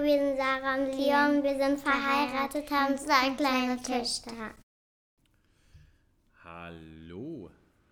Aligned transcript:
Hallo, 0.00 0.06
wir 0.06 0.18
sind 0.18 0.36
Sarah 0.38 0.74
und 0.76 0.96
Leon. 0.96 1.42
Wir 1.42 1.66
sind 1.66 1.80
verheiratet, 1.80 2.70
haben 2.70 2.96
zwei 2.96 3.34
kleine 3.36 3.76
Töchter. 3.76 4.32
Hallo, 6.44 7.50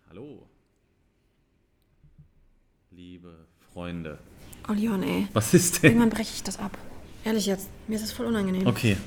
hallo. 0.09 0.47
Liebe 2.91 3.47
Freunde. 3.71 4.17
Oh, 4.67 4.73
Leon, 4.73 5.03
ey. 5.03 5.27
Was 5.33 5.53
ist 5.53 5.83
denn? 5.83 5.91
Irgendwann 5.91 6.09
breche 6.09 6.33
ich 6.33 6.43
das 6.43 6.57
ab. 6.57 6.77
Ehrlich 7.25 7.45
jetzt, 7.45 7.69
mir 7.87 7.95
ist 7.95 8.03
das 8.05 8.11
voll 8.11 8.25
unangenehm. 8.25 8.65
Okay, 8.65 8.97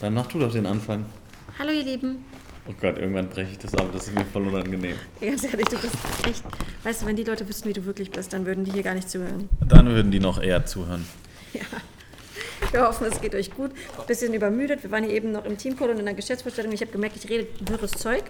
dann 0.00 0.14
mach 0.14 0.26
du 0.26 0.38
doch 0.38 0.52
den 0.52 0.66
Anfang. 0.66 1.04
Hallo, 1.58 1.70
ihr 1.70 1.84
Lieben. 1.84 2.24
Oh 2.66 2.72
Gott, 2.80 2.96
irgendwann 2.96 3.28
breche 3.28 3.50
ich 3.52 3.58
das 3.58 3.74
ab. 3.74 3.90
Das 3.92 4.08
ist 4.08 4.14
mir 4.14 4.24
voll 4.24 4.46
unangenehm. 4.46 4.96
Ja, 5.20 5.30
Ganz 5.30 5.44
ehrlich, 5.44 5.66
du 5.66 5.78
bist 5.78 5.96
echt. 6.26 6.44
Weißt 6.82 7.02
du, 7.02 7.06
wenn 7.06 7.16
die 7.16 7.24
Leute 7.24 7.46
wüssten, 7.46 7.68
wie 7.68 7.74
du 7.74 7.84
wirklich 7.84 8.10
bist, 8.10 8.32
dann 8.32 8.46
würden 8.46 8.64
die 8.64 8.72
hier 8.72 8.82
gar 8.82 8.94
nicht 8.94 9.10
zuhören. 9.10 9.48
Dann 9.68 9.88
würden 9.88 10.10
die 10.10 10.20
noch 10.20 10.40
eher 10.40 10.64
zuhören. 10.64 11.04
Ja. 11.52 11.60
Wir 12.72 12.82
hoffen, 12.88 13.06
es 13.10 13.20
geht 13.20 13.34
euch 13.34 13.50
gut. 13.54 13.70
Bisschen 14.06 14.32
übermüdet. 14.34 14.82
Wir 14.82 14.90
waren 14.90 15.04
hier 15.04 15.12
eben 15.12 15.30
noch 15.32 15.44
im 15.44 15.58
Teamcall 15.58 15.90
und 15.90 15.98
in 15.98 16.04
der 16.06 16.14
Geschäftsvorstellung. 16.14 16.72
Ich 16.72 16.80
habe 16.80 16.90
gemerkt, 16.90 17.16
ich 17.22 17.28
rede 17.30 17.46
wirres 17.60 17.90
Zeug, 17.92 18.24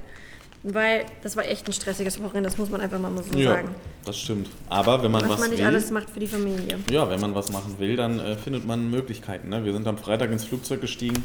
weil 0.65 1.07
das 1.23 1.37
war 1.37 1.45
echt 1.47 1.67
ein 1.69 1.73
stressiges 1.73 2.21
Wochenende. 2.23 2.48
Das 2.48 2.59
muss 2.59 2.69
man 2.69 2.81
einfach 2.81 2.98
mal 2.98 3.12
so 3.23 3.41
sagen. 3.41 3.75
das 4.05 4.19
stimmt. 4.19 4.48
Aber 4.69 5.03
wenn 5.03 5.12
man 5.12 5.23
Was 5.23 5.31
was 5.31 5.41
man 5.41 5.51
nicht 5.51 5.61
will, 5.61 5.67
alles 5.67 5.91
macht 5.93 6.11
für 6.11 6.20
die 6.20 6.27
Familie. 6.27 6.79
ja, 6.91 7.09
wenn 7.09 7.20
man 7.20 7.34
was 7.34 7.53
machen 7.53 7.77
will, 7.79 7.95
dann 7.97 8.19
äh, 8.19 8.37
findet 8.37 8.67
man 8.67 8.91
Möglichkeiten. 8.91 9.48
Ne? 9.48 9.65
Wir 9.65 9.73
sind 9.73 9.87
am 9.87 9.97
Freitag 9.97 10.31
ins 10.33 10.45
Flugzeug 10.45 10.81
gestiegen, 10.81 11.23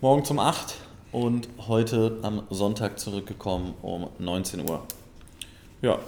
morgen 0.00 0.24
um 0.28 0.38
8 0.40 0.74
und 1.12 1.48
heute 1.68 2.18
am 2.22 2.42
Sonntag 2.50 2.98
zurückgekommen 2.98 3.74
um 3.82 4.08
19 4.18 4.68
Uhr. 4.68 4.82
Ja, 5.82 5.98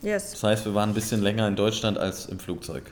Yes. 0.00 0.30
das 0.30 0.42
heißt, 0.44 0.64
wir 0.66 0.74
waren 0.74 0.90
ein 0.90 0.94
bisschen 0.94 1.20
länger 1.22 1.48
in 1.48 1.56
Deutschland 1.56 1.98
als 1.98 2.26
im 2.26 2.38
Flugzeug. 2.38 2.84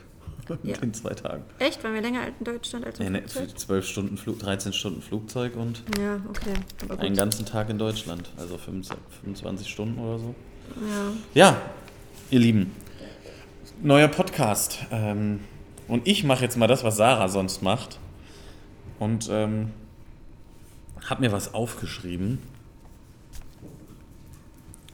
Ja. 0.63 0.75
In 0.81 0.93
zwei 0.93 1.13
Tagen. 1.13 1.43
Echt? 1.59 1.83
Waren 1.83 1.93
wir 1.93 2.01
länger 2.01 2.27
in 2.27 2.43
Deutschland 2.43 2.85
als 2.85 2.99
Nee, 2.99 3.07
im 3.07 3.13
nee, 3.13 3.19
Flugzeug? 3.21 3.59
12 3.59 3.87
Stunden 3.87 4.17
Flug, 4.17 4.39
13 4.39 4.73
Stunden 4.73 5.01
Flugzeug 5.01 5.55
und 5.55 5.83
Ja, 5.99 6.19
okay. 6.29 6.53
Einen 6.97 7.15
ganzen 7.15 7.45
Tag 7.45 7.69
in 7.69 7.77
Deutschland. 7.77 8.29
Also 8.37 8.57
25 8.57 8.97
25 9.21 9.69
Stunden 9.69 9.99
oder 9.99 10.19
so. 10.19 10.35
Ja. 11.33 11.51
Ja, 11.51 11.61
ihr 12.29 12.39
Lieben, 12.39 12.71
neuer 13.81 14.07
Podcast. 14.07 14.79
Ähm, 14.91 15.39
und 15.87 16.07
ich 16.07 16.23
mache 16.23 16.43
jetzt 16.43 16.57
mal 16.57 16.67
das, 16.67 16.83
was 16.83 16.97
Sarah 16.97 17.29
sonst 17.29 17.61
macht. 17.61 17.99
Und 18.99 19.29
ähm, 19.31 19.71
habe 21.09 21.21
mir 21.21 21.31
was 21.31 21.53
aufgeschrieben. 21.53 22.39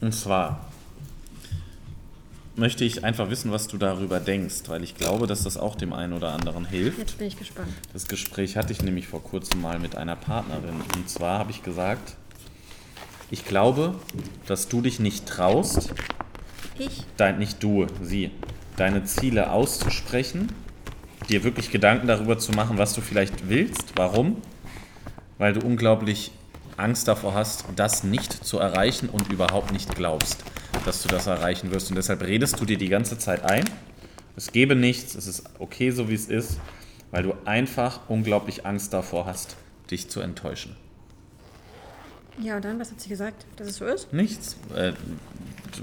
Und 0.02 0.14
zwar 0.14 0.66
möchte 2.56 2.86
ich 2.86 3.04
einfach 3.04 3.30
wissen, 3.30 3.52
was 3.52 3.68
du 3.68 3.78
darüber 3.78 4.20
denkst, 4.20 4.64
weil 4.68 4.84
ich 4.84 4.96
glaube, 4.96 5.28
dass 5.28 5.44
das 5.44 5.58
auch 5.58 5.76
dem 5.76 5.94
einen 5.94 6.14
oder 6.14 6.34
anderen 6.34 6.66
hilft. 6.66 7.00
Jetzt 7.00 7.18
bin 7.18 7.28
ich 7.28 7.38
gespannt. 7.38 7.70
Das 7.94 8.08
Gespräch 8.08 8.58
hatte 8.58 8.72
ich 8.72 8.82
nämlich 8.82 9.08
vor 9.08 9.24
kurzem 9.24 9.62
mal 9.62 9.80
mit 9.80 9.96
einer 9.96 10.16
Partnerin. 10.16 10.82
Und 10.96 11.10
zwar 11.10 11.40
habe 11.40 11.52
ich 11.52 11.64
gesagt, 11.64 12.16
ich 13.32 13.46
glaube, 13.46 13.96
dass 14.46 14.68
du 14.68 14.82
dich 14.82 15.00
nicht 15.00 15.26
traust, 15.26 15.92
Ich? 16.78 17.04
dein, 17.18 17.40
nicht 17.40 17.64
du, 17.64 17.88
sie, 18.02 18.32
deine 18.78 19.04
Ziele 19.06 19.52
auszusprechen, 19.52 20.52
dir 21.30 21.44
wirklich 21.44 21.72
Gedanken 21.72 22.08
darüber 22.08 22.38
zu 22.38 22.52
machen, 22.52 22.78
was 22.78 22.94
du 22.94 23.02
vielleicht 23.02 23.50
willst. 23.50 23.94
Warum? 23.96 24.38
Weil 25.40 25.54
du 25.54 25.66
unglaublich 25.66 26.32
Angst 26.78 27.08
davor 27.08 27.34
hast, 27.34 27.66
das 27.76 28.04
nicht 28.04 28.32
zu 28.32 28.60
erreichen 28.60 29.10
und 29.10 29.32
überhaupt 29.32 29.72
nicht 29.72 29.96
glaubst, 29.96 30.44
dass 30.86 31.02
du 31.02 31.10
das 31.10 31.28
erreichen 31.28 31.72
wirst. 31.72 31.90
Und 31.90 31.96
deshalb 31.96 32.22
redest 32.24 32.60
du 32.60 32.66
dir 32.66 32.78
die 32.78 32.90
ganze 32.90 33.18
Zeit 33.18 33.44
ein, 33.44 33.66
es 34.36 34.52
gebe 34.52 34.76
nichts, 34.76 35.16
es 35.16 35.28
ist 35.28 35.44
okay 35.60 35.92
so 35.92 36.10
wie 36.10 36.16
es 36.16 36.26
ist, 36.26 36.60
weil 37.12 37.24
du 37.24 37.36
einfach 37.46 38.02
unglaublich 38.08 38.66
Angst 38.66 38.94
davor 38.94 39.26
hast, 39.26 39.56
dich 39.92 40.10
zu 40.10 40.22
enttäuschen. 40.22 40.76
Ja, 42.42 42.56
und 42.56 42.66
dann, 42.66 42.80
was 42.80 42.90
hat 42.90 43.00
sie 43.00 43.10
gesagt, 43.10 43.46
dass 43.58 43.68
es 43.68 43.76
so 43.76 43.86
ist? 43.86 44.12
Nichts. 44.12 44.56
Äh, 44.76 44.94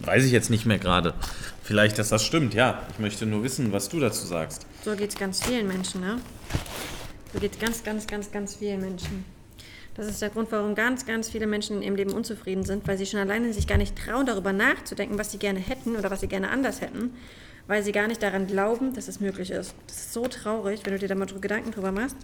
weiß 0.03 0.25
ich 0.25 0.33
jetzt 0.33 0.51
nicht 0.51 0.67
mehr 0.67 0.79
gerade. 0.79 1.15
Vielleicht, 1.63 1.99
dass 1.99 2.09
das 2.09 2.25
stimmt, 2.25 2.55
ja. 2.55 2.83
Ich 2.93 2.99
möchte 2.99 3.27
nur 3.27 3.45
wissen, 3.45 3.73
was 3.73 3.89
du 3.89 4.01
dazu 4.01 4.27
sagst. 4.27 4.67
So 4.85 4.97
geht 4.97 5.11
es 5.11 5.17
ganz 5.17 5.45
vielen 5.45 5.69
Menschen, 5.69 6.01
ne? 6.01 6.19
So 7.33 7.39
geht 7.39 7.53
es 7.53 7.59
ganz, 7.61 7.85
ganz, 7.85 8.07
ganz, 8.09 8.33
ganz 8.33 8.57
vielen 8.57 8.81
Menschen. 8.81 9.25
Das 10.01 10.09
ist 10.09 10.23
der 10.23 10.31
Grund, 10.31 10.51
warum 10.51 10.75
ganz, 10.75 11.05
ganz 11.05 11.29
viele 11.29 11.47
Menschen 11.47 11.77
in 11.77 11.83
ihrem 11.83 11.95
Leben 11.95 12.13
unzufrieden 12.15 12.65
sind, 12.65 12.89
weil 12.89 12.97
sie 12.97 13.05
schon 13.05 13.21
alleine 13.21 13.53
sich 13.53 13.67
gar 13.67 13.77
nicht 13.77 13.99
trauen, 13.99 14.25
darüber 14.25 14.51
nachzudenken, 14.51 15.19
was 15.19 15.31
sie 15.31 15.37
gerne 15.37 15.59
hätten 15.59 15.95
oder 15.95 16.11
was 16.11 16.21
sie 16.21 16.27
gerne 16.27 16.49
anders 16.49 16.81
hätten, 16.81 17.13
weil 17.67 17.83
sie 17.83 17.93
gar 17.93 18.09
nicht 18.09 18.23
daran 18.23 18.47
glauben, 18.47 18.95
dass 18.95 19.09
es 19.09 19.21
möglich 19.21 19.51
ist. 19.51 19.75
Das 19.89 19.99
ist 19.99 20.15
so 20.15 20.27
traurig, 20.27 20.81
wenn 20.87 20.95
du 20.95 20.99
dir 20.99 21.09
da 21.09 21.15
mal 21.15 21.27
Gedanken 21.27 21.73
drüber 21.73 21.93
machst, 21.93 22.17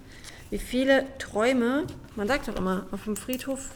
wie 0.49 0.57
viele 0.57 1.05
Träume, 1.19 1.85
man 2.15 2.27
sagt 2.27 2.49
doch 2.49 2.57
immer, 2.57 2.87
auf 2.93 3.05
dem 3.05 3.15
Friedhof, 3.15 3.69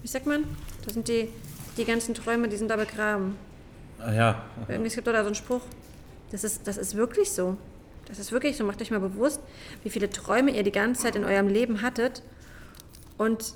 wie 0.00 0.08
sagt 0.08 0.24
man? 0.24 0.44
Da 0.86 0.94
sind 0.94 1.06
die, 1.08 1.28
die 1.76 1.84
ganzen 1.84 2.14
Träume, 2.14 2.48
die 2.48 2.56
sind 2.56 2.68
da 2.70 2.76
begraben. 2.76 3.36
Ah, 3.98 4.10
ja, 4.10 4.42
Irgendwie 4.68 4.88
es 4.88 4.94
gibt 4.94 5.06
doch 5.06 5.12
da 5.12 5.20
so 5.20 5.26
einen 5.26 5.34
Spruch. 5.34 5.66
Das 6.30 6.44
ist, 6.44 6.66
das 6.66 6.78
ist 6.78 6.94
wirklich 6.94 7.30
so. 7.30 7.58
Das 8.06 8.18
ist 8.18 8.32
wirklich 8.32 8.56
so. 8.56 8.64
Macht 8.64 8.80
euch 8.80 8.90
mal 8.90 9.00
bewusst, 9.00 9.42
wie 9.82 9.90
viele 9.90 10.08
Träume 10.08 10.50
ihr 10.52 10.62
die 10.62 10.72
ganze 10.72 11.02
Zeit 11.02 11.14
in 11.14 11.24
eurem 11.24 11.48
Leben 11.48 11.82
hattet 11.82 12.22
und 13.18 13.54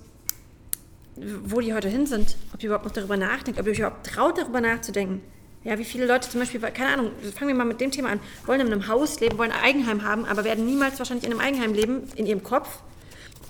wo 1.16 1.60
die 1.60 1.74
heute 1.74 1.88
hin 1.88 2.06
sind. 2.06 2.36
Ob 2.52 2.62
ihr 2.62 2.68
überhaupt 2.68 2.86
noch 2.86 2.92
darüber 2.92 3.16
nachdenkt, 3.16 3.58
ob 3.58 3.66
ihr 3.66 3.72
euch 3.72 3.78
überhaupt 3.78 4.06
traut, 4.06 4.38
darüber 4.38 4.60
nachzudenken. 4.60 5.22
Ja, 5.64 5.78
wie 5.78 5.84
viele 5.84 6.06
Leute 6.06 6.28
zum 6.28 6.40
Beispiel, 6.40 6.60
keine 6.60 6.92
Ahnung, 6.92 7.12
fangen 7.36 7.48
wir 7.48 7.54
mal 7.54 7.64
mit 7.64 7.80
dem 7.80 7.92
Thema 7.92 8.08
an, 8.08 8.20
wollen 8.46 8.60
in 8.60 8.66
einem 8.66 8.88
Haus 8.88 9.20
leben, 9.20 9.38
wollen 9.38 9.52
ein 9.52 9.60
Eigenheim 9.62 10.02
haben, 10.02 10.24
aber 10.24 10.42
werden 10.42 10.66
niemals 10.66 10.98
wahrscheinlich 10.98 11.24
in 11.24 11.30
einem 11.30 11.40
Eigenheim 11.40 11.72
leben, 11.72 12.08
in 12.16 12.26
ihrem 12.26 12.42
Kopf. 12.42 12.80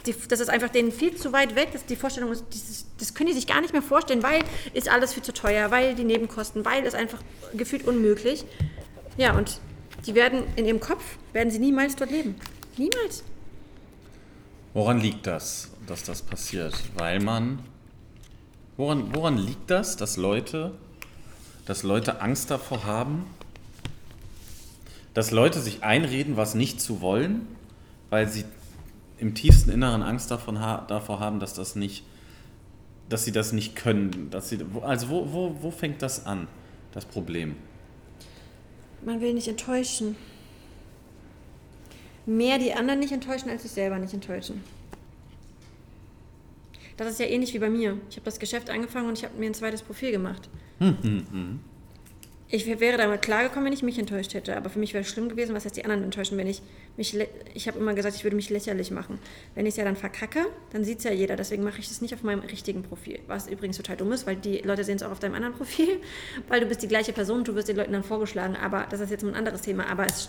Die, 0.05 0.15
das 0.29 0.41
ist 0.41 0.51
einfach 0.51 0.69
denen 0.69 0.93
viel 0.93 1.17
zu 1.17 1.33
weit 1.33 1.55
weg, 1.55 1.73
dass 1.73 1.87
die 1.87 1.97
Vorstellung 1.97 2.33
ist, 2.33 2.45
dieses, 2.53 2.87
das 2.99 3.15
können 3.15 3.29
die 3.29 3.35
sich 3.35 3.47
gar 3.47 3.61
nicht 3.63 3.73
mehr 3.73 3.83
vorstellen, 3.83 4.23
weil 4.23 4.43
ist 4.75 4.91
alles 4.91 5.15
viel 5.15 5.23
zu 5.23 5.33
teuer, 5.33 5.71
weil 5.71 5.95
die 5.95 6.05
Nebenkosten, 6.05 6.65
weil 6.65 6.85
es 6.85 6.95
einfach 6.95 7.21
gefühlt 7.55 7.87
unmöglich. 7.87 8.45
Ja, 9.17 9.35
und 9.35 9.61
die 10.07 10.15
werden 10.15 10.43
in 10.57 10.67
ihrem 10.67 10.81
Kopf, 10.81 11.03
werden 11.33 11.51
sie 11.51 11.61
niemals 11.61 11.97
dort 11.97 12.11
leben. 12.11 12.35
Niemals. 12.77 13.23
Woran 14.75 15.01
liegt 15.01 15.27
das, 15.27 15.72
dass 15.87 16.05
das 16.05 16.23
passiert? 16.23 16.75
Weil 16.97 17.21
man. 17.21 17.61
Woran, 18.77 19.15
woran 19.15 19.37
liegt 19.37 19.71
das, 19.71 19.97
dass 19.97 20.17
Leute, 20.17 20.73
dass 21.67 21.83
Leute 21.83 22.23
Angst 22.23 22.51
davor 22.51 22.85
haben, 22.85 23.27
dass 25.15 25.31
Leute 25.31 25.61
sich 25.61 25.83
einreden, 25.83 26.37
was 26.37 26.55
nicht 26.55 26.81
zu 26.81 27.01
wollen, 27.01 27.47
weil 28.09 28.29
sie 28.29 28.45
im 29.19 29.35
tiefsten 29.35 29.71
Inneren 29.71 30.03
Angst 30.03 30.31
davon 30.31 30.59
ha 30.59 30.85
davor 30.89 31.21
haben, 31.21 31.39
dass 31.39 31.55
das 31.55 31.77
nicht, 31.77 32.05
dass 33.09 33.25
sie 33.25 33.33
das 33.33 33.53
nicht 33.53 33.77
können. 33.77 34.31
Dass 34.31 34.49
sie, 34.49 34.59
also 34.83 35.09
wo, 35.11 35.33
wo, 35.33 35.57
wo 35.61 35.71
fängt 35.71 36.03
das 36.03 36.27
an, 36.27 36.49
das 36.93 37.05
Problem? 37.05 37.57
Man 39.05 39.21
will 39.21 39.35
nicht 39.35 39.49
enttäuschen. 39.49 40.17
Mehr 42.25 42.59
die 42.59 42.73
anderen 42.73 43.01
nicht 43.01 43.13
enttäuschen, 43.13 43.51
als 43.51 43.63
sich 43.63 43.73
selber 43.73 43.99
nicht 43.99 44.15
enttäuschen. 44.15 44.63
Das 46.97 47.09
ist 47.09 47.21
ja 47.21 47.27
ähnlich 47.27 47.55
wie 47.55 47.59
bei 47.59 47.71
mir. 47.71 47.99
Ich 48.11 48.17
habe 48.17 48.25
das 48.25 48.39
Geschäft 48.39 48.71
angefangen 48.71 49.09
und 49.09 49.19
ich 49.19 49.25
habe 49.25 49.37
mir 49.39 49.47
ein 49.47 49.55
zweites 49.55 49.83
Profil 49.83 50.13
gemacht. 50.13 50.49
Ich 52.55 52.67
wär- 52.67 52.81
wäre 52.81 52.99
damit 52.99 53.23
klargekommen, 53.23 53.65
wenn 53.65 53.73
ich 53.73 53.83
mich 53.83 53.99
enttäuscht 53.99 54.35
hätte. 54.35 54.55
Aber 54.57 54.69
für 54.69 54.79
mich 54.79 54.93
wäre 54.93 55.03
es 55.03 55.09
schlimm 55.09 55.31
gewesen, 55.31 55.55
was 55.55 55.65
heißt 55.65 55.75
die 55.77 55.85
anderen 55.85 56.05
enttäuschen, 56.05 56.37
wenn 56.37 56.47
ich 56.47 56.61
mich. 56.99 57.17
Ich 57.55 57.67
habe 57.67 57.79
immer 57.79 57.95
gesagt, 57.95 58.15
ich 58.15 58.25
würde 58.25 58.37
mich 58.37 58.51
lächerlich 58.51 58.91
machen. 58.91 59.19
Wenn 59.55 59.65
ich 59.65 59.71
es 59.71 59.77
ja 59.79 59.85
dann 59.85 59.97
verkacke, 59.97 60.45
dann 60.71 60.85
sieht 60.85 60.99
es 60.99 61.05
ja 61.05 61.13
jeder. 61.13 61.37
Deswegen 61.37 61.63
mache 61.63 61.79
ich 61.81 61.89
das 61.89 62.03
nicht 62.03 62.13
auf 62.13 62.23
meinem 62.23 62.41
richtigen 62.41 62.83
Profil. 62.83 63.21
Was 63.27 63.49
übrigens 63.49 63.79
total 63.79 63.97
dumm 63.97 64.13
ist, 64.13 64.27
weil 64.27 64.37
die 64.37 64.59
Leute 64.59 64.85
sehen 64.85 64.97
es 64.97 65.03
auch 65.03 65.13
auf 65.13 65.19
deinem 65.19 65.35
anderen 65.35 65.55
Profil. 65.55 65.99
Weil 66.49 66.61
du 66.61 66.67
bist 66.67 66.83
die 66.83 66.89
gleiche 66.89 67.15
Person, 67.15 67.43
du 67.43 67.55
wirst 67.55 67.69
den 67.69 67.77
Leuten 67.77 67.93
dann 67.93 68.05
vorgeschlagen. 68.05 68.55
Aber 68.57 68.87
das 68.91 69.01
ist 69.01 69.11
jetzt 69.11 69.25
ein 69.25 69.35
anderes 69.35 69.63
Thema. 69.63 69.87
Aber 69.89 70.05
es, 70.05 70.29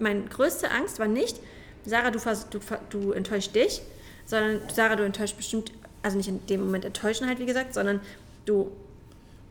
meine 0.00 0.22
größte 0.22 0.70
Angst 0.72 0.98
war 0.98 1.06
nicht, 1.06 1.38
Sarah, 1.84 2.10
du, 2.10 2.18
du, 2.50 2.58
du 2.90 3.12
enttäuscht 3.12 3.54
dich, 3.54 3.80
sondern 4.26 4.60
Sarah, 4.74 4.96
du 4.96 5.04
enttäuscht 5.04 5.36
bestimmt, 5.36 5.70
also 6.02 6.16
nicht 6.16 6.28
in 6.28 6.44
dem 6.46 6.64
Moment 6.64 6.84
enttäuschen 6.84 7.26
halt, 7.26 7.38
wie 7.38 7.46
gesagt, 7.46 7.74
sondern 7.74 8.00
du 8.46 8.70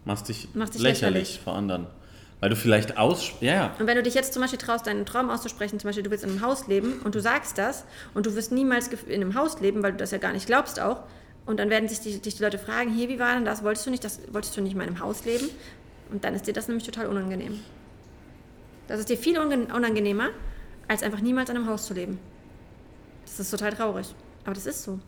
Machst 0.05 0.29
dich, 0.29 0.47
Machst 0.53 0.73
dich 0.75 0.81
lächerlich, 0.81 1.21
lächerlich. 1.23 1.41
vor 1.43 1.55
anderen. 1.55 1.87
Weil 2.39 2.49
du 2.49 2.55
vielleicht 2.55 2.97
aus. 2.97 3.33
Ja, 3.41 3.53
ja. 3.53 3.75
Und 3.79 3.85
wenn 3.85 3.97
du 3.97 4.03
dich 4.03 4.13
jetzt 4.13 4.33
zum 4.33 4.41
Beispiel 4.41 4.57
traust, 4.59 4.87
deinen 4.87 5.05
Traum 5.05 5.29
auszusprechen, 5.29 5.77
zum 5.77 5.89
Beispiel 5.89 6.03
du 6.03 6.09
willst 6.09 6.23
in 6.23 6.29
einem 6.31 6.41
Haus 6.41 6.67
leben 6.67 7.01
und 7.03 7.13
du 7.13 7.19
sagst 7.19 7.57
das 7.57 7.83
und 8.13 8.25
du 8.25 8.33
wirst 8.35 8.51
niemals 8.53 8.87
in 8.87 9.21
einem 9.21 9.35
Haus 9.35 9.59
leben, 9.59 9.83
weil 9.83 9.91
du 9.91 9.97
das 9.97 10.11
ja 10.11 10.17
gar 10.19 10.31
nicht 10.31 10.45
glaubst 10.47 10.79
auch. 10.79 11.03
Und 11.45 11.59
dann 11.59 11.69
werden 11.69 11.89
sich 11.89 11.99
die, 11.99 12.19
dich 12.19 12.35
die 12.37 12.43
Leute 12.43 12.57
fragen, 12.57 12.93
hier, 12.93 13.09
wie 13.09 13.19
war 13.19 13.33
denn 13.33 13.43
das? 13.43 13.63
Wolltest 13.63 13.85
du 13.87 13.89
nicht, 13.91 14.03
das, 14.03 14.19
wolltest 14.31 14.55
du 14.55 14.61
nicht 14.61 14.73
in 14.73 14.81
einem 14.81 14.99
Haus 14.99 15.25
leben? 15.25 15.49
Und 16.11 16.23
dann 16.23 16.33
ist 16.33 16.47
dir 16.47 16.53
das 16.53 16.67
nämlich 16.67 16.85
total 16.85 17.07
unangenehm. 17.07 17.59
Das 18.87 18.99
ist 18.99 19.09
dir 19.09 19.17
viel 19.17 19.37
unangenehmer, 19.37 20.29
als 20.87 21.03
einfach 21.03 21.19
niemals 21.21 21.49
in 21.49 21.57
einem 21.57 21.67
Haus 21.67 21.85
zu 21.85 21.93
leben. 21.93 22.19
Das 23.25 23.39
ist 23.39 23.51
total 23.51 23.73
traurig. 23.73 24.07
Aber 24.45 24.53
das 24.55 24.65
ist 24.65 24.83
so. 24.83 24.99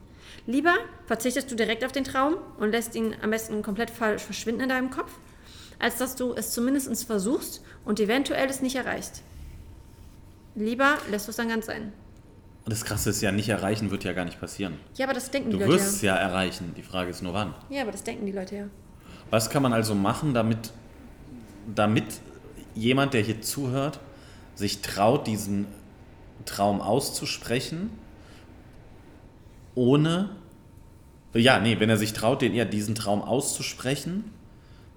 Lieber 0.47 0.73
verzichtest 1.05 1.51
du 1.51 1.55
direkt 1.55 1.83
auf 1.85 1.91
den 1.91 2.03
Traum 2.03 2.35
und 2.57 2.71
lässt 2.71 2.95
ihn 2.95 3.15
am 3.21 3.29
besten 3.29 3.61
komplett 3.61 3.89
ver- 3.91 4.19
verschwinden 4.19 4.61
in 4.61 4.69
deinem 4.69 4.89
Kopf, 4.89 5.11
als 5.79 5.97
dass 5.97 6.15
du 6.15 6.33
es 6.33 6.51
zumindest 6.51 7.05
versuchst 7.05 7.61
und 7.85 7.99
eventuell 7.99 8.49
es 8.49 8.61
nicht 8.61 8.75
erreichst. 8.75 9.21
Lieber 10.55 10.97
lässt 11.09 11.27
du 11.27 11.31
es 11.31 11.37
dann 11.37 11.49
ganz 11.49 11.65
sein. 11.67 11.93
Und 12.65 12.71
das 12.71 12.83
Krasse 12.85 13.09
ist 13.09 13.21
ja, 13.21 13.31
nicht 13.31 13.49
erreichen 13.49 13.89
wird 13.89 14.03
ja 14.03 14.13
gar 14.13 14.25
nicht 14.25 14.39
passieren. 14.39 14.77
Ja, 14.95 15.05
aber 15.05 15.13
das 15.13 15.31
denken 15.31 15.49
die 15.51 15.57
Du 15.57 15.63
Leute 15.65 15.73
wirst 15.79 15.95
es 15.95 16.01
ja 16.01 16.15
erreichen. 16.15 16.73
Die 16.77 16.83
Frage 16.83 17.09
ist 17.09 17.23
nur 17.23 17.33
wann. 17.33 17.55
ja. 17.69 17.77
Ja, 17.77 17.81
aber 17.83 17.91
das 17.91 18.03
denken 18.03 18.25
die 18.25 18.31
Leute 18.31 18.55
ja. 18.55 18.63
Was 19.31 19.49
kann 19.49 19.63
man 19.63 19.73
also 19.73 19.95
machen, 19.95 20.33
damit, 20.33 20.71
damit 21.73 22.03
jemand, 22.75 23.13
der 23.13 23.21
hier 23.21 23.41
zuhört, 23.41 23.99
sich 24.55 24.81
traut, 24.81 25.25
diesen 25.25 25.65
Traum 26.45 26.81
auszusprechen, 26.81 27.89
ohne, 29.75 30.29
ja, 31.33 31.59
nee, 31.59 31.79
wenn 31.79 31.89
er 31.89 31.97
sich 31.97 32.13
traut, 32.13 32.41
den, 32.41 32.53
ja, 32.53 32.65
diesen 32.65 32.95
Traum 32.95 33.21
auszusprechen, 33.21 34.25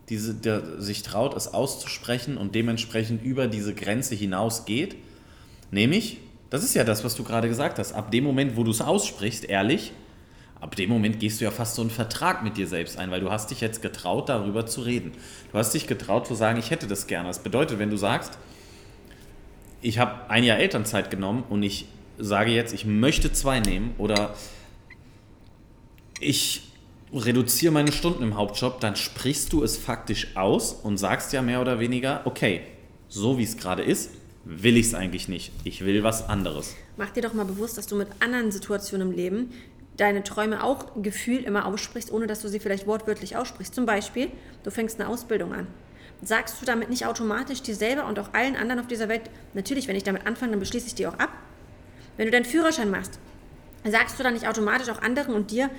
diese, 0.09 0.35
der 0.35 0.81
sich 0.81 1.03
traut, 1.03 1.35
es 1.37 1.55
auszusprechen 1.55 2.37
und 2.37 2.55
dementsprechend 2.55 3.23
über 3.23 3.47
diese 3.47 3.75
Grenze 3.75 4.15
hinausgeht, 4.15 4.97
nämlich, 5.71 6.19
das 6.51 6.63
ist 6.63 6.75
ja 6.75 6.85
das, 6.85 7.05
was 7.05 7.15
du 7.15 7.25
gerade 7.25 7.49
gesagt 7.49 7.79
hast, 7.79 7.93
ab 7.93 8.11
dem 8.11 8.25
Moment, 8.25 8.57
wo 8.57 8.65
du 8.65 8.71
es 8.71 8.81
aussprichst, 8.81 9.45
ehrlich, 9.45 9.93
ab 10.61 10.77
dem 10.77 10.91
Moment 10.91 11.21
gehst 11.21 11.41
du 11.41 11.45
ja 11.45 11.51
fast 11.51 11.75
so 11.75 11.83
einen 11.83 11.91
Vertrag 11.91 12.43
mit 12.43 12.57
dir 12.57 12.67
selbst 12.67 12.99
ein, 12.99 13.11
weil 13.11 13.21
du 13.21 13.31
hast 13.31 13.51
dich 13.51 13.61
jetzt 13.61 13.83
getraut, 13.83 14.29
darüber 14.29 14.67
zu 14.67 14.81
reden. 14.81 15.13
Du 15.53 15.59
hast 15.59 15.73
dich 15.75 15.87
getraut 15.87 16.27
zu 16.27 16.35
sagen, 16.35 16.59
ich 16.59 16.71
hätte 16.71 16.87
das 16.87 17.07
gerne. 17.07 17.29
Das 17.29 17.43
bedeutet, 17.43 17.79
wenn 17.79 17.91
du 17.91 17.97
sagst, 17.97 18.39
ich 19.83 19.99
habe 19.99 20.31
ein 20.31 20.43
Jahr 20.43 20.59
Elternzeit 20.59 21.11
genommen 21.11 21.45
und 21.51 21.63
ich 21.63 21.87
sage 22.19 22.51
jetzt, 22.51 22.73
ich 22.73 22.87
möchte 22.87 23.33
zwei 23.33 23.61
nehmen 23.61 23.95
oder 23.99 24.35
ich 26.25 26.63
reduziere 27.13 27.73
meine 27.73 27.93
Stunden 27.93 28.23
im 28.23 28.37
Hauptjob, 28.37 28.81
dann 28.81 28.97
sprichst 28.97 29.53
du 29.53 29.63
es 29.63 29.77
faktisch 29.77 30.37
aus 30.37 30.73
und 30.73 30.99
sagst 30.99 31.33
ja 31.33 31.43
mehr 31.43 31.61
oder 31.61 31.79
weniger, 31.79 32.23
okay, 32.25 32.63
so 33.09 33.39
wie 33.39 33.45
es 33.45 33.57
gerade 33.57 33.83
ist, 33.83 34.11
will 34.45 34.77
ich 34.77 34.87
es 34.87 34.95
eigentlich 34.95 35.29
nicht. 35.29 35.53
Ich 35.65 35.85
will 35.85 36.03
was 36.03 36.29
anderes. 36.29 36.75
Mach 36.97 37.11
dir 37.11 37.23
doch 37.23 37.33
mal 37.33 37.45
bewusst, 37.45 37.79
dass 37.79 37.87
du 37.87 37.97
mit 37.97 38.09
anderen 38.21 38.51
Situationen 38.51 39.11
im 39.11 39.17
Leben 39.17 39.53
deine 39.97 40.25
Träume 40.25 40.65
auch 40.65 40.87
gefühlt 41.03 41.45
immer 41.45 41.67
aussprichst, 41.67 42.13
ohne 42.13 42.27
dass 42.27 42.41
du 42.41 42.49
sie 42.49 42.59
vielleicht 42.59 42.87
wortwörtlich 42.87 43.37
aussprichst. 43.37 43.75
Zum 43.75 43.87
Beispiel, 43.87 44.29
du 44.65 44.71
fängst 44.71 45.01
eine 45.01 45.09
Ausbildung 45.09 45.53
an. 45.53 45.69
Sagst 46.21 46.61
du 46.61 46.67
damit 46.67 46.91
nicht 46.91 47.07
automatisch 47.07 47.63
dir 47.63 47.75
selber 47.75 48.07
und 48.07 48.19
auch 48.19 48.35
allen 48.35 48.57
anderen 48.57 48.81
auf 48.81 48.87
dieser 48.87 49.09
Welt, 49.09 49.23
natürlich, 49.53 49.89
wenn 49.89 49.97
ich 49.97 50.03
damit 50.03 50.27
anfange, 50.27 50.53
dann 50.53 50.61
beschließe 50.61 50.89
ich 50.89 50.95
die 50.95 51.07
auch 51.07 51.19
ab. 51.19 51.31
Wenn 52.17 52.27
du 52.27 52.33
deinen 52.33 52.45
Führerschein 52.45 52.91
machst, 52.91 53.19
sagst 53.85 54.19
du 54.19 54.23
dann 54.23 54.35
nicht 54.35 54.49
automatisch 54.49 54.89
auch 54.89 55.03
anderen 55.03 55.35
und 55.35 55.51
dir, 55.51 55.71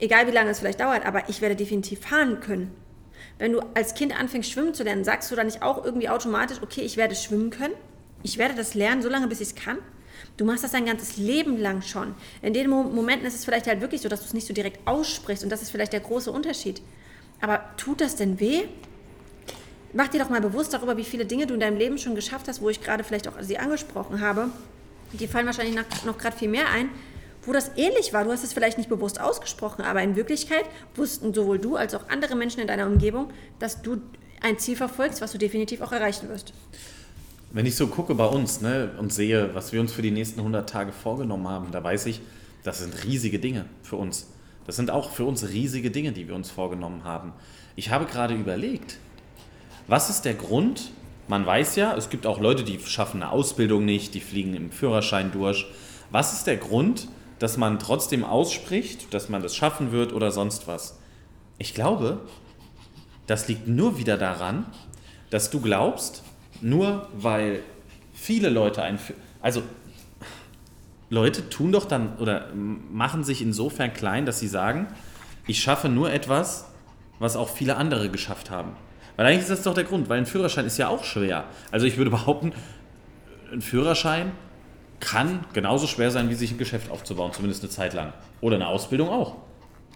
egal 0.00 0.26
wie 0.26 0.32
lange 0.32 0.50
es 0.50 0.60
vielleicht 0.60 0.80
dauert, 0.80 1.04
aber 1.06 1.28
ich 1.28 1.40
werde 1.40 1.56
definitiv 1.56 2.00
fahren 2.00 2.40
können. 2.40 2.70
Wenn 3.38 3.52
du 3.52 3.60
als 3.74 3.94
Kind 3.94 4.18
anfängst, 4.18 4.50
schwimmen 4.50 4.74
zu 4.74 4.82
lernen, 4.82 5.04
sagst 5.04 5.30
du 5.30 5.36
dann 5.36 5.46
nicht 5.46 5.62
auch 5.62 5.84
irgendwie 5.84 6.08
automatisch, 6.08 6.58
okay, 6.62 6.82
ich 6.82 6.96
werde 6.96 7.14
schwimmen 7.14 7.50
können? 7.50 7.74
Ich 8.22 8.38
werde 8.38 8.54
das 8.54 8.74
lernen, 8.74 9.02
so 9.02 9.08
lange, 9.08 9.26
bis 9.28 9.40
ich 9.40 9.48
es 9.48 9.54
kann? 9.54 9.78
Du 10.36 10.44
machst 10.44 10.64
das 10.64 10.72
dein 10.72 10.86
ganzes 10.86 11.16
Leben 11.16 11.58
lang 11.58 11.82
schon. 11.82 12.14
In 12.42 12.54
den 12.54 12.68
Mo- 12.70 12.82
Momenten 12.82 13.26
ist 13.26 13.34
es 13.34 13.44
vielleicht 13.44 13.66
halt 13.66 13.80
wirklich 13.80 14.00
so, 14.00 14.08
dass 14.08 14.20
du 14.20 14.26
es 14.26 14.34
nicht 14.34 14.46
so 14.46 14.54
direkt 14.54 14.86
aussprichst 14.86 15.44
und 15.44 15.50
das 15.50 15.62
ist 15.62 15.70
vielleicht 15.70 15.92
der 15.92 16.00
große 16.00 16.30
Unterschied. 16.30 16.80
Aber 17.40 17.64
tut 17.76 18.00
das 18.00 18.16
denn 18.16 18.40
weh? 18.40 18.62
Mach 19.92 20.08
dir 20.08 20.20
doch 20.20 20.30
mal 20.30 20.40
bewusst 20.40 20.72
darüber, 20.74 20.96
wie 20.96 21.04
viele 21.04 21.24
Dinge 21.26 21.46
du 21.46 21.54
in 21.54 21.60
deinem 21.60 21.78
Leben 21.78 21.98
schon 21.98 22.14
geschafft 22.14 22.48
hast, 22.48 22.60
wo 22.60 22.68
ich 22.68 22.82
gerade 22.82 23.04
vielleicht 23.04 23.28
auch 23.28 23.34
sie 23.40 23.58
angesprochen 23.58 24.20
habe. 24.20 24.50
Die 25.12 25.28
fallen 25.28 25.46
wahrscheinlich 25.46 25.76
noch, 25.76 25.84
noch 26.04 26.18
gerade 26.18 26.36
viel 26.36 26.48
mehr 26.48 26.68
ein, 26.70 26.90
wo 27.46 27.52
das 27.52 27.70
ähnlich 27.76 28.12
war. 28.12 28.24
Du 28.24 28.32
hast 28.32 28.44
es 28.44 28.52
vielleicht 28.52 28.78
nicht 28.78 28.90
bewusst 28.90 29.20
ausgesprochen, 29.20 29.82
aber 29.82 30.02
in 30.02 30.16
Wirklichkeit 30.16 30.64
wussten 30.94 31.32
sowohl 31.32 31.58
du 31.58 31.76
als 31.76 31.94
auch 31.94 32.08
andere 32.08 32.36
Menschen 32.36 32.60
in 32.60 32.66
deiner 32.66 32.86
Umgebung, 32.86 33.30
dass 33.58 33.82
du 33.82 34.00
ein 34.40 34.58
Ziel 34.58 34.76
verfolgst, 34.76 35.20
was 35.20 35.32
du 35.32 35.38
definitiv 35.38 35.80
auch 35.80 35.92
erreichen 35.92 36.28
wirst. 36.28 36.52
Wenn 37.52 37.66
ich 37.66 37.76
so 37.76 37.86
gucke 37.86 38.14
bei 38.14 38.26
uns 38.26 38.60
ne, 38.60 38.90
und 38.98 39.12
sehe, 39.12 39.54
was 39.54 39.72
wir 39.72 39.80
uns 39.80 39.92
für 39.92 40.02
die 40.02 40.10
nächsten 40.10 40.40
100 40.40 40.68
Tage 40.68 40.92
vorgenommen 40.92 41.48
haben, 41.48 41.70
da 41.70 41.82
weiß 41.82 42.06
ich, 42.06 42.20
das 42.64 42.80
sind 42.80 43.04
riesige 43.04 43.38
Dinge 43.38 43.66
für 43.82 43.96
uns. 43.96 44.26
Das 44.66 44.76
sind 44.76 44.90
auch 44.90 45.12
für 45.12 45.24
uns 45.24 45.48
riesige 45.48 45.90
Dinge, 45.90 46.12
die 46.12 46.26
wir 46.26 46.34
uns 46.34 46.50
vorgenommen 46.50 47.04
haben. 47.04 47.32
Ich 47.76 47.90
habe 47.90 48.06
gerade 48.06 48.34
überlegt, 48.34 48.98
was 49.86 50.10
ist 50.10 50.22
der 50.22 50.34
Grund? 50.34 50.90
Man 51.28 51.46
weiß 51.46 51.76
ja, 51.76 51.96
es 51.96 52.10
gibt 52.10 52.26
auch 52.26 52.40
Leute, 52.40 52.64
die 52.64 52.80
schaffen 52.80 53.22
eine 53.22 53.30
Ausbildung 53.30 53.84
nicht, 53.84 54.14
die 54.14 54.20
fliegen 54.20 54.54
im 54.54 54.72
Führerschein 54.72 55.30
durch. 55.30 55.66
Was 56.10 56.32
ist 56.32 56.46
der 56.48 56.56
Grund, 56.56 57.08
dass 57.38 57.56
man 57.56 57.78
trotzdem 57.78 58.24
ausspricht, 58.24 59.12
dass 59.12 59.28
man 59.28 59.42
das 59.42 59.54
schaffen 59.54 59.92
wird 59.92 60.12
oder 60.12 60.30
sonst 60.30 60.66
was? 60.66 60.98
Ich 61.58 61.74
glaube, 61.74 62.20
das 63.26 63.48
liegt 63.48 63.66
nur 63.66 63.98
wieder 63.98 64.16
daran, 64.16 64.66
dass 65.30 65.50
du 65.50 65.60
glaubst, 65.60 66.22
nur 66.60 67.08
weil 67.16 67.62
viele 68.12 68.48
Leute 68.48 68.82
ein. 68.82 68.98
Also, 69.42 69.62
Leute 71.10 71.48
tun 71.48 71.72
doch 71.72 71.84
dann 71.84 72.16
oder 72.18 72.48
machen 72.54 73.22
sich 73.22 73.42
insofern 73.42 73.92
klein, 73.92 74.26
dass 74.26 74.40
sie 74.40 74.48
sagen, 74.48 74.88
ich 75.46 75.60
schaffe 75.60 75.88
nur 75.88 76.12
etwas, 76.12 76.66
was 77.18 77.36
auch 77.36 77.48
viele 77.48 77.76
andere 77.76 78.10
geschafft 78.10 78.50
haben. 78.50 78.72
Weil 79.16 79.26
eigentlich 79.26 79.42
ist 79.42 79.50
das 79.50 79.62
doch 79.62 79.74
der 79.74 79.84
Grund, 79.84 80.08
weil 80.08 80.18
ein 80.18 80.26
Führerschein 80.26 80.66
ist 80.66 80.78
ja 80.78 80.88
auch 80.88 81.04
schwer. 81.04 81.44
Also 81.70 81.86
ich 81.86 81.96
würde 81.96 82.10
behaupten, 82.10 82.52
ein 83.52 83.62
Führerschein 83.62 84.32
kann 85.00 85.44
genauso 85.52 85.86
schwer 85.86 86.10
sein, 86.10 86.30
wie 86.30 86.34
sich 86.34 86.52
ein 86.52 86.58
Geschäft 86.58 86.90
aufzubauen, 86.90 87.32
zumindest 87.32 87.62
eine 87.62 87.70
Zeit 87.70 87.94
lang. 87.94 88.12
Oder 88.40 88.56
eine 88.56 88.68
Ausbildung 88.68 89.08
auch. 89.08 89.36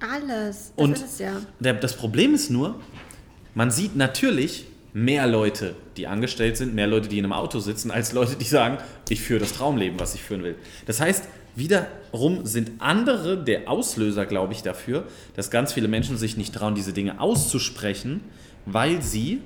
Alles. 0.00 0.72
Das 0.76 0.84
Und 0.84 0.92
ist 0.94 1.04
es 1.04 1.18
ja. 1.18 1.32
der, 1.58 1.74
das 1.74 1.96
Problem 1.96 2.34
ist 2.34 2.50
nur, 2.50 2.80
man 3.54 3.70
sieht 3.70 3.96
natürlich 3.96 4.66
mehr 4.92 5.26
Leute, 5.26 5.76
die 5.96 6.06
angestellt 6.06 6.56
sind, 6.56 6.74
mehr 6.74 6.86
Leute, 6.86 7.08
die 7.08 7.18
in 7.18 7.24
einem 7.24 7.32
Auto 7.32 7.60
sitzen, 7.60 7.90
als 7.90 8.12
Leute, 8.12 8.36
die 8.36 8.44
sagen, 8.44 8.78
ich 9.08 9.20
führe 9.20 9.40
das 9.40 9.52
Traumleben, 9.52 10.00
was 10.00 10.14
ich 10.14 10.22
führen 10.22 10.42
will. 10.42 10.56
Das 10.86 11.00
heißt, 11.00 11.24
wiederum 11.54 12.46
sind 12.46 12.72
andere 12.78 13.42
der 13.42 13.68
Auslöser, 13.68 14.26
glaube 14.26 14.52
ich, 14.52 14.62
dafür, 14.62 15.04
dass 15.36 15.50
ganz 15.50 15.72
viele 15.72 15.88
Menschen 15.88 16.16
sich 16.16 16.36
nicht 16.36 16.54
trauen, 16.54 16.74
diese 16.74 16.92
Dinge 16.92 17.20
auszusprechen, 17.20 18.22
weil 18.66 19.02
sie 19.02 19.40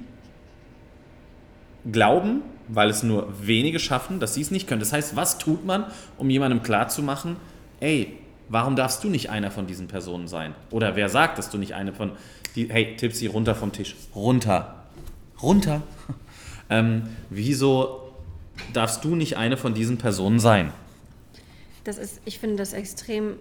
glauben, 1.91 2.43
weil 2.69 2.89
es 2.91 3.03
nur 3.03 3.33
wenige 3.47 3.79
schaffen, 3.79 4.21
dass 4.21 4.35
sie 4.35 4.41
es 4.41 4.51
nicht 4.51 4.67
können. 4.67 4.81
Das 4.81 4.93
heißt, 4.93 5.17
was 5.17 5.39
tut 5.39 5.65
man, 5.65 5.87
um 6.17 6.31
jemandem 6.31 6.63
klarzumachen, 6.63 7.37
ey, 7.81 8.19
warum 8.49 8.77
darfst 8.77 9.05
du 9.05 9.09
nicht 9.09 9.31
einer 9.31 9.51
von 9.51 9.67
diesen 9.67 9.89
Personen 9.89 10.29
sein? 10.29 10.55
Oder 10.71 10.97
wer 10.97 11.09
sagt, 11.09 11.39
dass 11.39 11.51
du 11.51 11.59
nicht 11.59 11.75
eine 11.75 11.93
von, 11.93 12.13
die, 12.57 12.69
hey, 12.71 12.97
Tipsy, 12.97 13.27
runter 13.27 13.55
vom 13.55 13.73
Tisch. 13.73 13.95
Runter. 14.15 14.85
Runter. 15.43 15.83
ähm, 16.71 17.09
wieso 17.31 18.13
darfst 18.73 19.05
du 19.05 19.17
nicht 19.17 19.37
eine 19.37 19.57
von 19.57 19.75
diesen 19.75 19.99
Personen 19.99 20.39
sein? 20.39 20.73
Das 21.85 21.99
ist, 21.99 22.21
ich 22.25 22.39
finde 22.39 22.57
das 22.57 22.73
extrem 22.73 23.35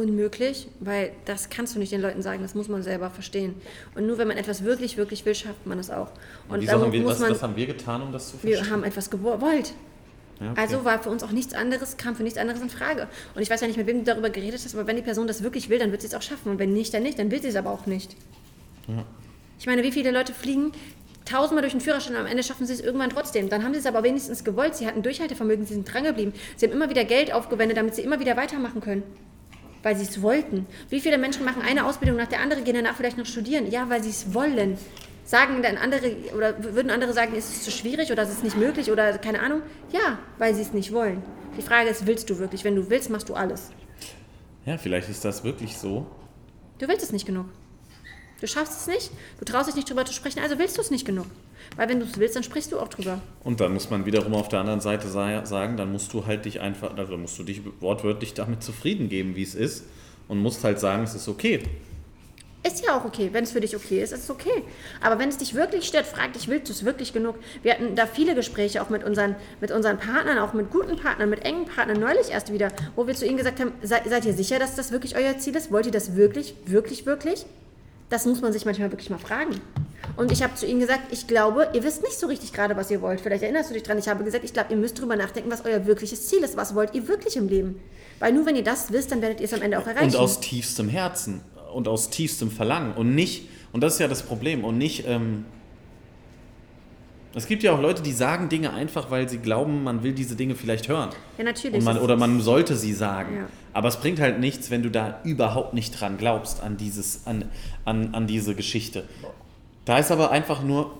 unmöglich, 0.00 0.68
weil 0.80 1.12
das 1.26 1.50
kannst 1.50 1.74
du 1.74 1.78
nicht 1.78 1.92
den 1.92 2.00
Leuten 2.00 2.22
sagen, 2.22 2.40
das 2.42 2.54
muss 2.54 2.68
man 2.68 2.82
selber 2.82 3.10
verstehen. 3.10 3.54
Und 3.94 4.06
nur 4.06 4.16
wenn 4.18 4.28
man 4.28 4.38
etwas 4.38 4.64
wirklich, 4.64 4.96
wirklich 4.96 5.24
will, 5.26 5.34
schafft 5.34 5.66
man 5.66 5.76
das 5.76 5.90
auch. 5.90 6.08
Und 6.48 6.60
Wieso 6.62 6.72
da 6.72 6.80
haben 6.80 6.92
wir, 6.92 7.02
muss 7.02 7.12
was, 7.12 7.20
man, 7.20 7.30
was 7.32 7.42
haben 7.42 7.56
wir 7.56 7.66
getan, 7.66 8.02
um 8.02 8.12
das 8.12 8.30
zu 8.30 8.38
verstehen? 8.38 8.64
wir 8.64 8.70
haben 8.70 8.84
etwas 8.84 9.10
gewollt. 9.10 9.74
Ja, 10.40 10.52
okay. 10.52 10.60
Also 10.60 10.84
war 10.86 11.02
für 11.02 11.10
uns 11.10 11.22
auch 11.22 11.32
nichts 11.32 11.52
anderes, 11.52 11.98
kam 11.98 12.16
für 12.16 12.22
nichts 12.22 12.38
anderes 12.38 12.62
in 12.62 12.70
Frage. 12.70 13.08
Und 13.34 13.42
ich 13.42 13.50
weiß 13.50 13.60
ja 13.60 13.66
nicht, 13.66 13.76
mit 13.76 13.86
wem 13.86 13.98
du 13.98 14.04
darüber 14.04 14.30
geredet 14.30 14.60
hast, 14.64 14.74
aber 14.74 14.86
wenn 14.86 14.96
die 14.96 15.02
Person 15.02 15.26
das 15.26 15.42
wirklich 15.42 15.68
will, 15.68 15.78
dann 15.78 15.90
wird 15.90 16.00
sie 16.00 16.06
es 16.06 16.14
auch 16.14 16.22
schaffen. 16.22 16.50
Und 16.50 16.58
wenn 16.58 16.72
nicht, 16.72 16.94
dann 16.94 17.02
nicht, 17.02 17.18
dann 17.18 17.30
will 17.30 17.42
sie 17.42 17.48
es 17.48 17.56
aber 17.56 17.70
auch 17.70 17.84
nicht. 17.84 18.16
Ich 19.58 19.66
meine, 19.66 19.82
wie 19.82 19.92
viele 19.92 20.10
Leute 20.10 20.32
fliegen 20.32 20.72
tausendmal 21.24 21.62
durch 21.62 21.72
den 21.72 21.80
Führerschein 21.80 22.14
und 22.14 22.20
am 22.20 22.26
Ende 22.26 22.42
schaffen 22.42 22.66
sie 22.66 22.72
es 22.72 22.80
irgendwann 22.80 23.10
trotzdem. 23.10 23.48
Dann 23.48 23.62
haben 23.62 23.72
sie 23.72 23.80
es 23.80 23.86
aber 23.86 24.02
wenigstens 24.02 24.44
gewollt. 24.44 24.74
Sie 24.74 24.86
hatten 24.86 25.02
Durchhaltevermögen, 25.02 25.66
sie 25.66 25.74
sind 25.74 25.92
drangeblieben. 25.92 26.34
Sie 26.56 26.66
haben 26.66 26.72
immer 26.72 26.90
wieder 26.90 27.04
Geld 27.04 27.32
aufgewendet, 27.32 27.76
damit 27.76 27.94
sie 27.94 28.02
immer 28.02 28.20
wieder 28.20 28.36
weitermachen 28.36 28.80
können. 28.80 29.02
Weil 29.82 29.96
sie 29.96 30.04
es 30.04 30.20
wollten. 30.20 30.66
Wie 30.90 31.00
viele 31.00 31.16
Menschen 31.18 31.44
machen 31.44 31.62
eine 31.62 31.86
Ausbildung 31.86 32.16
nach 32.18 32.26
der 32.28 32.40
anderen, 32.40 32.64
gehen 32.64 32.74
danach 32.74 32.96
vielleicht 32.96 33.16
noch 33.16 33.26
studieren? 33.26 33.70
Ja, 33.70 33.88
weil 33.88 34.02
sie 34.02 34.10
es 34.10 34.34
wollen. 34.34 34.76
Sagen 35.24 35.62
dann 35.62 35.76
andere, 35.76 36.16
oder 36.36 36.62
würden 36.62 36.90
andere 36.90 37.12
sagen, 37.12 37.34
ist 37.34 37.48
es 37.50 37.62
zu 37.62 37.70
schwierig 37.70 38.10
oder 38.10 38.24
ist 38.24 38.30
es 38.32 38.42
nicht 38.42 38.56
möglich 38.56 38.90
oder 38.90 39.16
keine 39.18 39.40
Ahnung? 39.40 39.62
Ja, 39.92 40.18
weil 40.38 40.54
sie 40.54 40.62
es 40.62 40.72
nicht 40.72 40.92
wollen. 40.92 41.22
Die 41.56 41.62
Frage 41.62 41.88
ist, 41.88 42.06
willst 42.06 42.28
du 42.30 42.38
wirklich? 42.38 42.64
Wenn 42.64 42.76
du 42.76 42.90
willst, 42.90 43.10
machst 43.10 43.28
du 43.28 43.34
alles. 43.34 43.70
ja, 44.66 44.76
vielleicht 44.76 45.08
ist 45.08 45.24
das 45.24 45.44
wirklich 45.44 45.76
so. 45.76 46.06
Du 46.78 46.88
willst 46.88 47.02
es 47.02 47.12
nicht 47.12 47.26
genug. 47.26 47.46
Du 48.40 48.46
schaffst 48.46 48.80
es 48.80 48.86
nicht, 48.86 49.10
du 49.38 49.44
traust 49.44 49.68
dich 49.68 49.76
nicht 49.76 49.88
drüber 49.88 50.04
zu 50.06 50.14
sprechen, 50.14 50.40
also 50.40 50.58
willst 50.58 50.78
du 50.78 50.80
es 50.80 50.90
nicht 50.90 51.04
genug. 51.04 51.26
Weil 51.76 51.88
wenn 51.88 52.00
du 52.00 52.06
es 52.06 52.18
willst, 52.18 52.36
dann 52.36 52.42
sprichst 52.42 52.72
du 52.72 52.78
auch 52.78 52.88
drüber. 52.88 53.20
Und 53.44 53.60
dann 53.60 53.72
muss 53.74 53.90
man 53.90 54.06
wiederum 54.06 54.34
auf 54.34 54.48
der 54.48 54.60
anderen 54.60 54.80
Seite 54.80 55.08
sa- 55.08 55.44
sagen, 55.46 55.76
dann 55.76 55.92
musst 55.92 56.12
du 56.12 56.26
halt 56.26 56.44
dich 56.44 56.60
einfach, 56.60 56.96
also 56.96 57.16
musst 57.16 57.38
du 57.38 57.42
dich 57.44 57.62
wortwörtlich 57.80 58.34
damit 58.34 58.62
zufrieden 58.62 59.08
geben, 59.08 59.36
wie 59.36 59.42
es 59.42 59.54
ist 59.54 59.84
und 60.28 60.38
musst 60.38 60.64
halt 60.64 60.78
sagen, 60.80 61.02
es 61.04 61.14
ist 61.14 61.28
okay. 61.28 61.62
Ist 62.62 62.84
ja 62.84 62.94
auch 62.94 63.06
okay, 63.06 63.30
wenn 63.32 63.44
es 63.44 63.52
für 63.52 63.60
dich 63.62 63.74
okay 63.74 64.02
ist, 64.02 64.12
ist 64.12 64.24
es 64.24 64.30
okay. 64.30 64.62
Aber 65.00 65.18
wenn 65.18 65.30
es 65.30 65.38
dich 65.38 65.54
wirklich 65.54 65.86
stört, 65.88 66.04
frag 66.04 66.34
dich, 66.34 66.46
willst 66.46 66.68
du 66.68 66.74
es 66.74 66.84
wirklich 66.84 67.14
genug? 67.14 67.36
Wir 67.62 67.72
hatten 67.72 67.96
da 67.96 68.04
viele 68.04 68.34
Gespräche 68.34 68.82
auch 68.82 68.90
mit 68.90 69.02
unseren, 69.02 69.34
mit 69.62 69.70
unseren 69.70 69.96
Partnern, 69.96 70.36
auch 70.36 70.52
mit 70.52 70.70
guten 70.70 70.96
Partnern, 70.98 71.30
mit 71.30 71.46
engen 71.46 71.64
Partnern, 71.64 71.98
neulich 71.98 72.28
erst 72.30 72.52
wieder, 72.52 72.68
wo 72.96 73.06
wir 73.06 73.14
zu 73.14 73.24
ihnen 73.26 73.38
gesagt 73.38 73.60
haben, 73.60 73.72
seid, 73.82 74.06
seid 74.06 74.26
ihr 74.26 74.34
sicher, 74.34 74.58
dass 74.58 74.74
das 74.74 74.92
wirklich 74.92 75.16
euer 75.16 75.38
Ziel 75.38 75.56
ist? 75.56 75.72
Wollt 75.72 75.86
ihr 75.86 75.92
das 75.92 76.16
wirklich, 76.16 76.54
wirklich, 76.66 77.06
wirklich? 77.06 77.46
Das 78.10 78.26
muss 78.26 78.40
man 78.42 78.52
sich 78.52 78.64
manchmal 78.66 78.90
wirklich 78.90 79.08
mal 79.08 79.18
fragen. 79.18 79.60
Und 80.16 80.32
ich 80.32 80.42
habe 80.42 80.54
zu 80.54 80.66
ihnen 80.66 80.80
gesagt, 80.80 81.12
ich 81.12 81.26
glaube, 81.26 81.68
ihr 81.72 81.84
wisst 81.84 82.02
nicht 82.02 82.18
so 82.18 82.26
richtig 82.26 82.52
gerade, 82.52 82.76
was 82.76 82.90
ihr 82.90 83.00
wollt. 83.00 83.20
Vielleicht 83.20 83.42
erinnerst 83.42 83.70
du 83.70 83.74
dich 83.74 83.84
dran. 83.84 83.98
Ich 83.98 84.08
habe 84.08 84.24
gesagt, 84.24 84.44
ich 84.44 84.52
glaube, 84.52 84.72
ihr 84.72 84.76
müsst 84.76 85.00
drüber 85.00 85.16
nachdenken, 85.16 85.50
was 85.50 85.64
euer 85.64 85.86
wirkliches 85.86 86.26
Ziel 86.26 86.40
ist. 86.40 86.56
Was 86.56 86.74
wollt 86.74 86.94
ihr 86.94 87.08
wirklich 87.08 87.36
im 87.36 87.48
Leben? 87.48 87.80
Weil 88.18 88.32
nur 88.32 88.44
wenn 88.46 88.56
ihr 88.56 88.64
das 88.64 88.92
wisst, 88.92 89.12
dann 89.12 89.22
werdet 89.22 89.40
ihr 89.40 89.46
es 89.46 89.54
am 89.54 89.62
Ende 89.62 89.78
auch 89.78 89.86
erreichen. 89.86 90.10
Und 90.10 90.16
aus 90.16 90.40
tiefstem 90.40 90.88
Herzen 90.88 91.40
und 91.72 91.88
aus 91.88 92.10
tiefstem 92.10 92.50
Verlangen 92.50 92.92
und 92.94 93.14
nicht, 93.14 93.48
und 93.72 93.82
das 93.82 93.94
ist 93.94 93.98
ja 94.00 94.08
das 94.08 94.22
Problem, 94.22 94.64
und 94.64 94.76
nicht, 94.76 95.06
ähm, 95.06 95.44
es 97.34 97.46
gibt 97.46 97.62
ja 97.62 97.72
auch 97.72 97.80
Leute, 97.80 98.02
die 98.02 98.12
sagen 98.12 98.48
Dinge 98.48 98.72
einfach, 98.72 99.10
weil 99.10 99.28
sie 99.28 99.38
glauben, 99.38 99.84
man 99.84 100.02
will 100.02 100.12
diese 100.12 100.34
Dinge 100.34 100.56
vielleicht 100.56 100.88
hören. 100.88 101.10
ja, 101.38 101.44
natürlich. 101.44 101.84
Man, 101.84 101.98
oder 101.98 102.16
man 102.16 102.40
sollte 102.40 102.74
sie 102.74 102.92
sagen. 102.92 103.36
Ja. 103.36 103.48
Aber 103.72 103.88
es 103.88 103.98
bringt 103.98 104.18
halt 104.20 104.40
nichts, 104.40 104.70
wenn 104.70 104.82
du 104.82 104.90
da 104.90 105.20
überhaupt 105.22 105.74
nicht 105.74 106.00
dran 106.00 106.18
glaubst, 106.18 106.60
an, 106.60 106.76
dieses, 106.76 107.26
an, 107.26 107.44
an, 107.84 108.14
an 108.14 108.26
diese 108.26 108.56
Geschichte. 108.56 109.04
Da 109.84 109.98
ist 109.98 110.10
aber 110.10 110.32
einfach 110.32 110.62
nur 110.62 110.98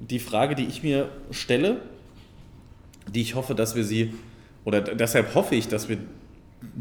die 0.00 0.18
Frage, 0.18 0.54
die 0.54 0.66
ich 0.66 0.82
mir 0.82 1.08
stelle, 1.30 1.80
die 3.08 3.22
ich 3.22 3.34
hoffe, 3.34 3.54
dass 3.54 3.74
wir 3.74 3.84
sie, 3.84 4.14
oder 4.64 4.82
deshalb 4.82 5.34
hoffe 5.34 5.54
ich, 5.54 5.68
dass 5.68 5.88
wir 5.88 5.98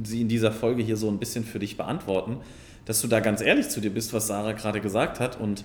sie 0.04 0.22
in 0.22 0.28
dieser 0.28 0.52
Folge 0.52 0.84
hier 0.84 0.98
so 0.98 1.10
ein 1.10 1.20
bisschen 1.20 1.46
für 1.46 1.60
dich 1.60 1.78
beantworten, 1.78 2.38
dass 2.86 3.02
du 3.02 3.08
da 3.08 3.20
ganz 3.22 3.42
ehrlich 3.42 3.70
zu 3.70 3.80
dir 3.82 3.92
bist, 3.92 4.14
was 4.14 4.28
Sarah 4.28 4.52
gerade 4.52 4.82
gesagt 4.82 5.20
hat. 5.20 5.40
Und 5.40 5.64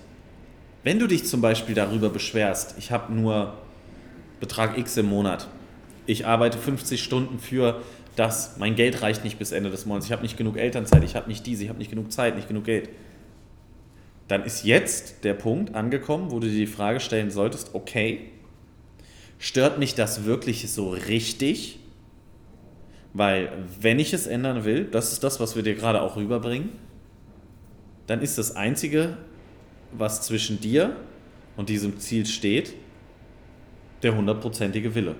wenn 0.84 0.98
du 0.98 1.06
dich 1.06 1.24
zum 1.24 1.40
Beispiel 1.40 1.74
darüber 1.74 2.10
beschwerst, 2.10 2.76
ich 2.78 2.92
habe 2.92 3.12
nur 3.12 3.54
Betrag 4.38 4.78
X 4.78 4.96
im 4.98 5.06
Monat, 5.06 5.48
ich 6.06 6.26
arbeite 6.26 6.58
50 6.58 7.02
Stunden 7.02 7.38
für 7.38 7.80
das, 8.16 8.58
mein 8.58 8.76
Geld 8.76 9.02
reicht 9.02 9.24
nicht 9.24 9.38
bis 9.38 9.50
Ende 9.50 9.70
des 9.70 9.86
Monats, 9.86 10.06
ich 10.06 10.12
habe 10.12 10.22
nicht 10.22 10.36
genug 10.36 10.56
Elternzeit, 10.58 11.02
ich 11.02 11.16
habe 11.16 11.28
nicht 11.28 11.46
diese, 11.46 11.64
ich 11.64 11.68
habe 11.70 11.78
nicht 11.78 11.90
genug 11.90 12.12
Zeit, 12.12 12.36
nicht 12.36 12.48
genug 12.48 12.64
Geld. 12.64 12.90
Dann 14.28 14.44
ist 14.44 14.64
jetzt 14.64 15.24
der 15.24 15.34
Punkt 15.34 15.74
angekommen, 15.74 16.30
wo 16.30 16.38
du 16.38 16.46
dir 16.46 16.56
die 16.56 16.66
Frage 16.66 17.00
stellen 17.00 17.30
solltest, 17.30 17.74
okay, 17.74 18.30
stört 19.38 19.78
mich 19.78 19.94
das 19.94 20.24
wirklich 20.24 20.70
so 20.70 20.90
richtig? 20.90 21.78
Weil 23.14 23.50
wenn 23.80 23.98
ich 23.98 24.12
es 24.12 24.26
ändern 24.26 24.64
will, 24.64 24.84
das 24.84 25.12
ist 25.12 25.24
das, 25.24 25.40
was 25.40 25.56
wir 25.56 25.62
dir 25.62 25.74
gerade 25.74 26.02
auch 26.02 26.16
rüberbringen, 26.16 26.70
dann 28.06 28.20
ist 28.20 28.38
das 28.38 28.54
Einzige, 28.54 29.16
was 29.96 30.22
zwischen 30.22 30.60
dir 30.60 30.96
und 31.56 31.68
diesem 31.68 31.98
Ziel 31.98 32.26
steht, 32.26 32.74
der 34.02 34.14
hundertprozentige 34.16 34.94
Wille. 34.94 35.16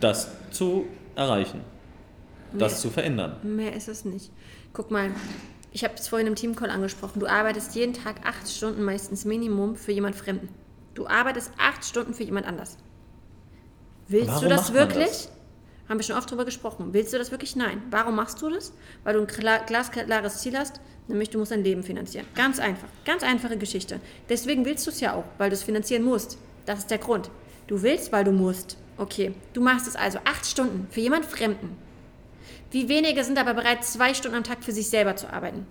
Das 0.00 0.28
zu 0.50 0.86
erreichen, 1.16 1.60
das 2.52 2.72
Mehr- 2.72 2.80
zu 2.80 2.90
verändern. 2.90 3.36
Mehr 3.42 3.74
ist 3.74 3.88
es 3.88 4.04
nicht. 4.04 4.30
Guck 4.72 4.90
mal, 4.90 5.10
ich 5.72 5.84
habe 5.84 5.94
es 5.94 6.08
vorhin 6.08 6.26
im 6.26 6.34
Teamcall 6.34 6.70
angesprochen. 6.70 7.20
Du 7.20 7.26
arbeitest 7.26 7.74
jeden 7.74 7.92
Tag 7.92 8.26
acht 8.26 8.48
Stunden 8.48 8.82
meistens 8.82 9.24
Minimum 9.24 9.76
für 9.76 9.92
jemand 9.92 10.16
Fremden. 10.16 10.48
Du 10.94 11.06
arbeitest 11.06 11.52
acht 11.58 11.84
Stunden 11.84 12.14
für 12.14 12.24
jemand 12.24 12.46
anders. 12.46 12.76
Willst 14.08 14.28
Warum 14.28 14.44
du 14.44 14.48
das 14.48 14.72
wirklich? 14.72 15.06
das? 15.06 15.32
Haben 15.90 15.98
wir 15.98 16.04
schon 16.04 16.16
oft 16.16 16.30
drüber 16.30 16.44
gesprochen. 16.44 16.90
Willst 16.92 17.12
du 17.12 17.18
das 17.18 17.32
wirklich? 17.32 17.56
Nein. 17.56 17.82
Warum 17.90 18.14
machst 18.14 18.40
du 18.40 18.48
das? 18.48 18.72
Weil 19.02 19.14
du 19.14 19.22
ein 19.22 19.26
klar, 19.26 19.64
glasklares 19.66 20.38
Ziel 20.38 20.56
hast, 20.56 20.80
nämlich 21.08 21.30
du 21.30 21.38
musst 21.38 21.50
dein 21.50 21.64
Leben 21.64 21.82
finanzieren. 21.82 22.26
Ganz 22.36 22.60
einfach. 22.60 22.86
Ganz 23.04 23.24
einfache 23.24 23.56
Geschichte. 23.56 23.98
Deswegen 24.28 24.64
willst 24.64 24.86
du 24.86 24.92
es 24.92 25.00
ja 25.00 25.14
auch, 25.14 25.24
weil 25.36 25.50
du 25.50 25.54
es 25.54 25.64
finanzieren 25.64 26.04
musst. 26.04 26.38
Das 26.64 26.78
ist 26.78 26.92
der 26.92 26.98
Grund. 26.98 27.28
Du 27.66 27.82
willst, 27.82 28.12
weil 28.12 28.22
du 28.22 28.30
musst. 28.30 28.76
Okay. 28.98 29.34
Du 29.52 29.60
machst 29.60 29.88
es 29.88 29.96
also 29.96 30.20
acht 30.24 30.46
Stunden 30.46 30.86
für 30.92 31.00
jemand 31.00 31.24
Fremden. 31.26 31.76
Wie 32.70 32.88
wenige 32.88 33.24
sind 33.24 33.36
aber 33.36 33.54
bereit, 33.54 33.84
zwei 33.84 34.14
Stunden 34.14 34.36
am 34.36 34.44
Tag 34.44 34.62
für 34.62 34.70
sich 34.70 34.88
selber 34.88 35.16
zu 35.16 35.28
arbeiten? 35.32 35.66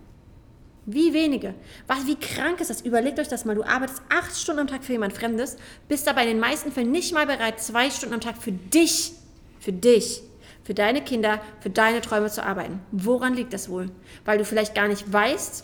Wie 0.86 1.14
wenige? 1.14 1.54
Was, 1.88 2.08
wie 2.08 2.18
krank 2.18 2.60
ist 2.60 2.70
das? 2.70 2.82
Überlegt 2.82 3.20
euch 3.20 3.30
das 3.30 3.46
mal. 3.46 3.56
Du 3.56 3.64
arbeitest 3.64 4.02
acht 4.10 4.36
Stunden 4.36 4.60
am 4.60 4.68
Tag 4.68 4.84
für 4.84 4.92
jemand 4.92 5.14
Fremdes, 5.14 5.56
bist 5.88 6.10
aber 6.10 6.24
in 6.24 6.28
den 6.28 6.40
meisten 6.40 6.74
Fällen 6.74 6.92
nicht 6.92 7.14
mal 7.14 7.26
bereit, 7.26 7.62
zwei 7.62 7.90
Stunden 7.90 8.16
am 8.16 8.22
Tag 8.22 8.36
für 8.38 8.52
dich, 8.52 9.14
für 9.60 9.74
dich, 9.74 10.22
für 10.64 10.74
deine 10.74 11.04
Kinder, 11.04 11.42
für 11.62 11.70
deine 11.70 12.02
Träume 12.02 12.30
zu 12.30 12.44
arbeiten. 12.46 12.82
Woran 12.92 13.34
liegt 13.34 13.54
das 13.54 13.70
wohl? 13.70 13.90
Weil 14.26 14.38
du 14.38 14.46
vielleicht 14.46 14.76
gar 14.76 14.88
nicht 14.88 15.12
weißt 15.12 15.64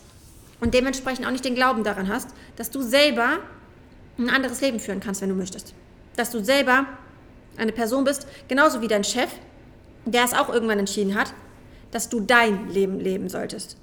und 0.62 0.74
dementsprechend 0.74 1.26
auch 1.26 1.32
nicht 1.32 1.46
den 1.46 1.56
Glauben 1.56 1.84
daran 1.84 2.08
hast, 2.08 2.30
dass 2.56 2.72
du 2.72 2.82
selber 2.82 3.40
ein 4.18 4.30
anderes 4.30 4.62
Leben 4.62 4.80
führen 4.80 5.00
kannst, 5.00 5.22
wenn 5.22 5.30
du 5.30 5.36
möchtest. 5.36 5.74
Dass 6.16 6.32
du 6.32 6.44
selber 6.44 6.86
eine 7.58 7.72
Person 7.72 8.04
bist, 8.04 8.28
genauso 8.48 8.82
wie 8.82 8.88
dein 8.88 9.04
Chef, 9.04 9.30
der 10.06 10.24
es 10.24 10.34
auch 10.34 10.50
irgendwann 10.50 10.80
entschieden 10.80 11.16
hat, 11.16 11.34
dass 11.92 12.10
du 12.10 12.20
dein 12.20 12.70
Leben 12.70 13.00
leben 13.00 13.30
solltest. 13.30 13.78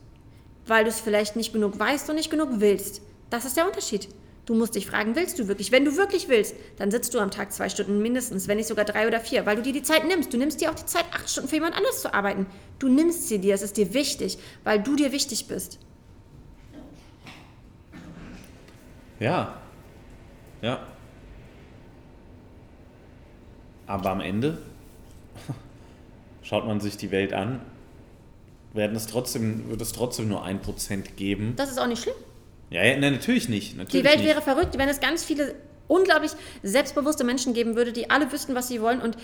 Weil 0.67 0.85
du 0.85 0.91
es 0.91 1.01
vielleicht 1.01 1.37
nicht 1.37 1.53
genug 1.53 1.79
weißt 1.79 2.09
und 2.11 2.17
nicht 2.17 2.31
genug 2.31 2.49
willst. 2.55 3.03
Das 3.31 3.45
ist 3.45 3.57
der 3.57 3.67
Unterschied. 3.67 4.09
Du 4.45 4.55
musst 4.55 4.75
dich 4.75 4.87
fragen, 4.87 5.15
willst 5.15 5.39
du 5.39 5.47
wirklich? 5.47 5.71
Wenn 5.71 5.85
du 5.85 5.97
wirklich 5.97 6.29
willst, 6.29 6.57
dann 6.77 6.91
sitzt 6.91 7.15
du 7.15 7.21
am 7.21 7.31
Tag 7.31 7.53
zwei 7.53 7.69
Stunden 7.69 8.03
mindestens, 8.03 8.49
wenn 8.49 8.57
nicht 8.57 8.67
sogar 8.67 8.85
drei 8.85 9.07
oder 9.07 9.21
vier, 9.21 9.47
weil 9.47 9.55
du 9.55 9.63
dir 9.63 9.73
die 9.73 9.83
Zeit 9.83 10.05
nimmst. 10.07 10.33
Du 10.33 10.37
nimmst 10.37 10.61
dir 10.61 10.71
auch 10.71 10.75
die 10.75 10.85
Zeit, 10.85 11.05
acht 11.13 11.31
Stunden 11.31 11.49
für 11.49 11.57
jemand 11.57 11.77
anders 11.77 12.03
zu 12.03 12.13
arbeiten. 12.13 12.47
Du 12.81 12.89
nimmst 12.89 13.29
sie 13.29 13.39
dir, 13.39 13.55
es 13.55 13.63
ist 13.63 13.77
dir 13.77 13.95
wichtig, 13.95 14.39
weil 14.65 14.83
du 14.83 14.97
dir 14.97 15.13
wichtig 15.13 15.47
bist. 15.47 15.79
Ja. 19.21 19.61
Ja. 20.61 20.89
Aber 23.87 24.11
am 24.11 24.21
Ende 24.21 24.59
schaut 26.43 26.67
man 26.67 26.81
sich 26.81 26.97
die 26.97 27.13
Welt 27.13 27.33
an, 27.33 27.61
werden 28.73 28.97
es 28.97 29.07
trotzdem, 29.07 29.69
wird 29.71 29.81
es 29.81 29.93
trotzdem 29.93 30.29
nur 30.29 30.43
ein 30.43 30.61
Prozent 30.61 31.17
geben. 31.17 31.55
Das 31.55 31.71
ist 31.71 31.79
auch 31.79 31.87
nicht 31.87 32.03
schlimm. 32.03 32.17
Ja, 32.73 32.83
ja 32.85 32.97
nein, 32.99 33.13
natürlich 33.13 33.49
nicht. 33.49 33.77
Natürlich 33.77 34.03
Die 34.03 34.09
Welt 34.09 34.19
nicht. 34.21 34.29
wäre 34.29 34.43
verrückt, 34.43 34.79
wenn 34.79 34.89
es 34.89 35.01
ganz 35.01 35.25
viele 35.25 35.55
unglaublich 35.89 36.33
selbstbewusste 36.63 37.23
Menschen 37.25 37.53
geben 37.55 37.77
würde, 37.77 37.93
die 37.93 38.09
alle 38.11 38.31
wüssten, 38.33 38.55
was 38.55 38.69
sie 38.69 38.81
wollen 38.81 39.01
und 39.01 39.17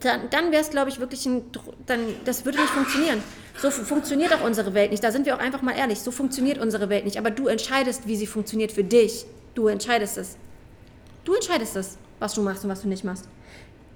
dann, 0.00 0.30
dann 0.30 0.50
wäre 0.50 0.62
es, 0.62 0.70
glaube 0.70 0.88
ich, 0.88 0.98
wirklich 0.98 1.26
ein, 1.26 1.42
dann, 1.86 2.00
das 2.24 2.44
würde 2.46 2.58
nicht 2.58 2.70
funktionieren. 2.70 3.22
So 3.60 3.70
fu- 3.70 3.84
funktioniert 3.84 4.32
auch 4.32 4.42
unsere 4.42 4.72
Welt 4.72 4.90
nicht. 4.92 5.04
Da 5.04 5.12
sind 5.12 5.26
wir 5.26 5.34
auch 5.36 5.40
einfach 5.40 5.60
mal 5.60 5.76
ehrlich. 5.76 6.00
So 6.00 6.10
funktioniert 6.10 6.56
unsere 6.58 6.88
Welt 6.88 7.04
nicht. 7.04 7.18
Aber 7.18 7.30
du 7.30 7.48
entscheidest, 7.48 8.08
wie 8.08 8.16
sie 8.16 8.26
funktioniert 8.26 8.72
für 8.72 8.82
dich. 8.82 9.26
Du 9.54 9.68
entscheidest 9.68 10.16
es. 10.16 10.36
Du 11.26 11.34
entscheidest 11.34 11.76
es, 11.76 11.98
was 12.18 12.32
du 12.32 12.40
machst 12.42 12.64
und 12.64 12.70
was 12.70 12.80
du 12.80 12.88
nicht 12.88 13.04
machst. 13.04 13.26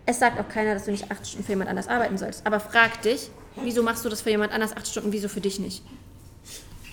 Es 0.05 0.19
sagt 0.19 0.39
auch 0.39 0.49
keiner, 0.49 0.75
dass 0.75 0.85
du 0.85 0.91
nicht 0.91 1.11
acht 1.11 1.27
Stunden 1.27 1.45
für 1.47 1.53
jemand 1.53 1.71
anders 1.71 1.89
arbeiten 1.89 2.19
sollst. 2.19 2.47
Aber 2.47 2.61
frag 2.61 3.01
dich, 3.01 3.31
wieso 3.63 3.83
machst 3.83 4.05
du 4.05 4.11
das 4.11 4.21
für 4.21 4.29
jemand 4.31 4.53
anders 4.53 4.77
acht 4.77 4.87
Stunden, 4.87 5.11
wieso 5.13 5.29
für 5.29 5.41
dich 5.41 5.59
nicht? 5.59 5.83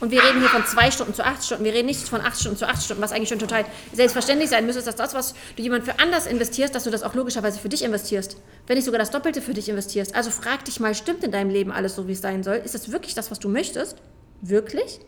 Und 0.01 0.09
wir 0.09 0.23
reden 0.23 0.39
hier 0.39 0.49
von 0.49 0.65
zwei 0.65 0.89
Stunden 0.89 1.13
zu 1.13 1.23
acht 1.23 1.45
Stunden. 1.45 1.63
Wir 1.63 1.73
reden 1.73 1.85
nicht 1.85 2.09
von 2.09 2.21
acht 2.21 2.39
Stunden 2.39 2.57
zu 2.57 2.67
acht 2.67 2.81
Stunden, 2.83 3.03
was 3.03 3.11
eigentlich 3.11 3.29
schon 3.29 3.37
total 3.37 3.65
selbstverständlich 3.93 4.49
sein 4.49 4.65
müsste, 4.65 4.81
dass 4.81 4.95
das, 4.95 5.13
was 5.13 5.35
du 5.55 5.61
jemand 5.61 5.85
für 5.85 5.99
anders 5.99 6.25
investierst, 6.25 6.73
dass 6.73 6.85
du 6.85 6.89
das 6.89 7.03
auch 7.03 7.13
logischerweise 7.13 7.59
für 7.59 7.69
dich 7.69 7.83
investierst. 7.83 8.37
Wenn 8.65 8.77
nicht 8.77 8.85
sogar 8.85 8.97
das 8.97 9.11
Doppelte 9.11 9.43
für 9.43 9.53
dich 9.53 9.69
investierst. 9.69 10.15
Also 10.15 10.31
frag 10.31 10.65
dich 10.65 10.79
mal, 10.79 10.95
stimmt 10.95 11.23
in 11.23 11.31
deinem 11.31 11.51
Leben 11.51 11.71
alles 11.71 11.95
so, 11.95 12.07
wie 12.07 12.13
es 12.13 12.21
sein 12.21 12.41
soll? 12.41 12.55
Ist 12.55 12.73
das 12.73 12.91
wirklich 12.91 13.13
das, 13.13 13.29
was 13.29 13.37
du 13.37 13.47
möchtest? 13.47 13.97
Wirklich? 14.41 14.99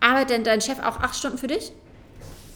Arbeitet 0.00 0.30
denn 0.30 0.44
dein 0.44 0.60
Chef 0.60 0.78
auch 0.78 1.00
acht 1.00 1.16
Stunden 1.16 1.38
für 1.38 1.48
dich? 1.48 1.72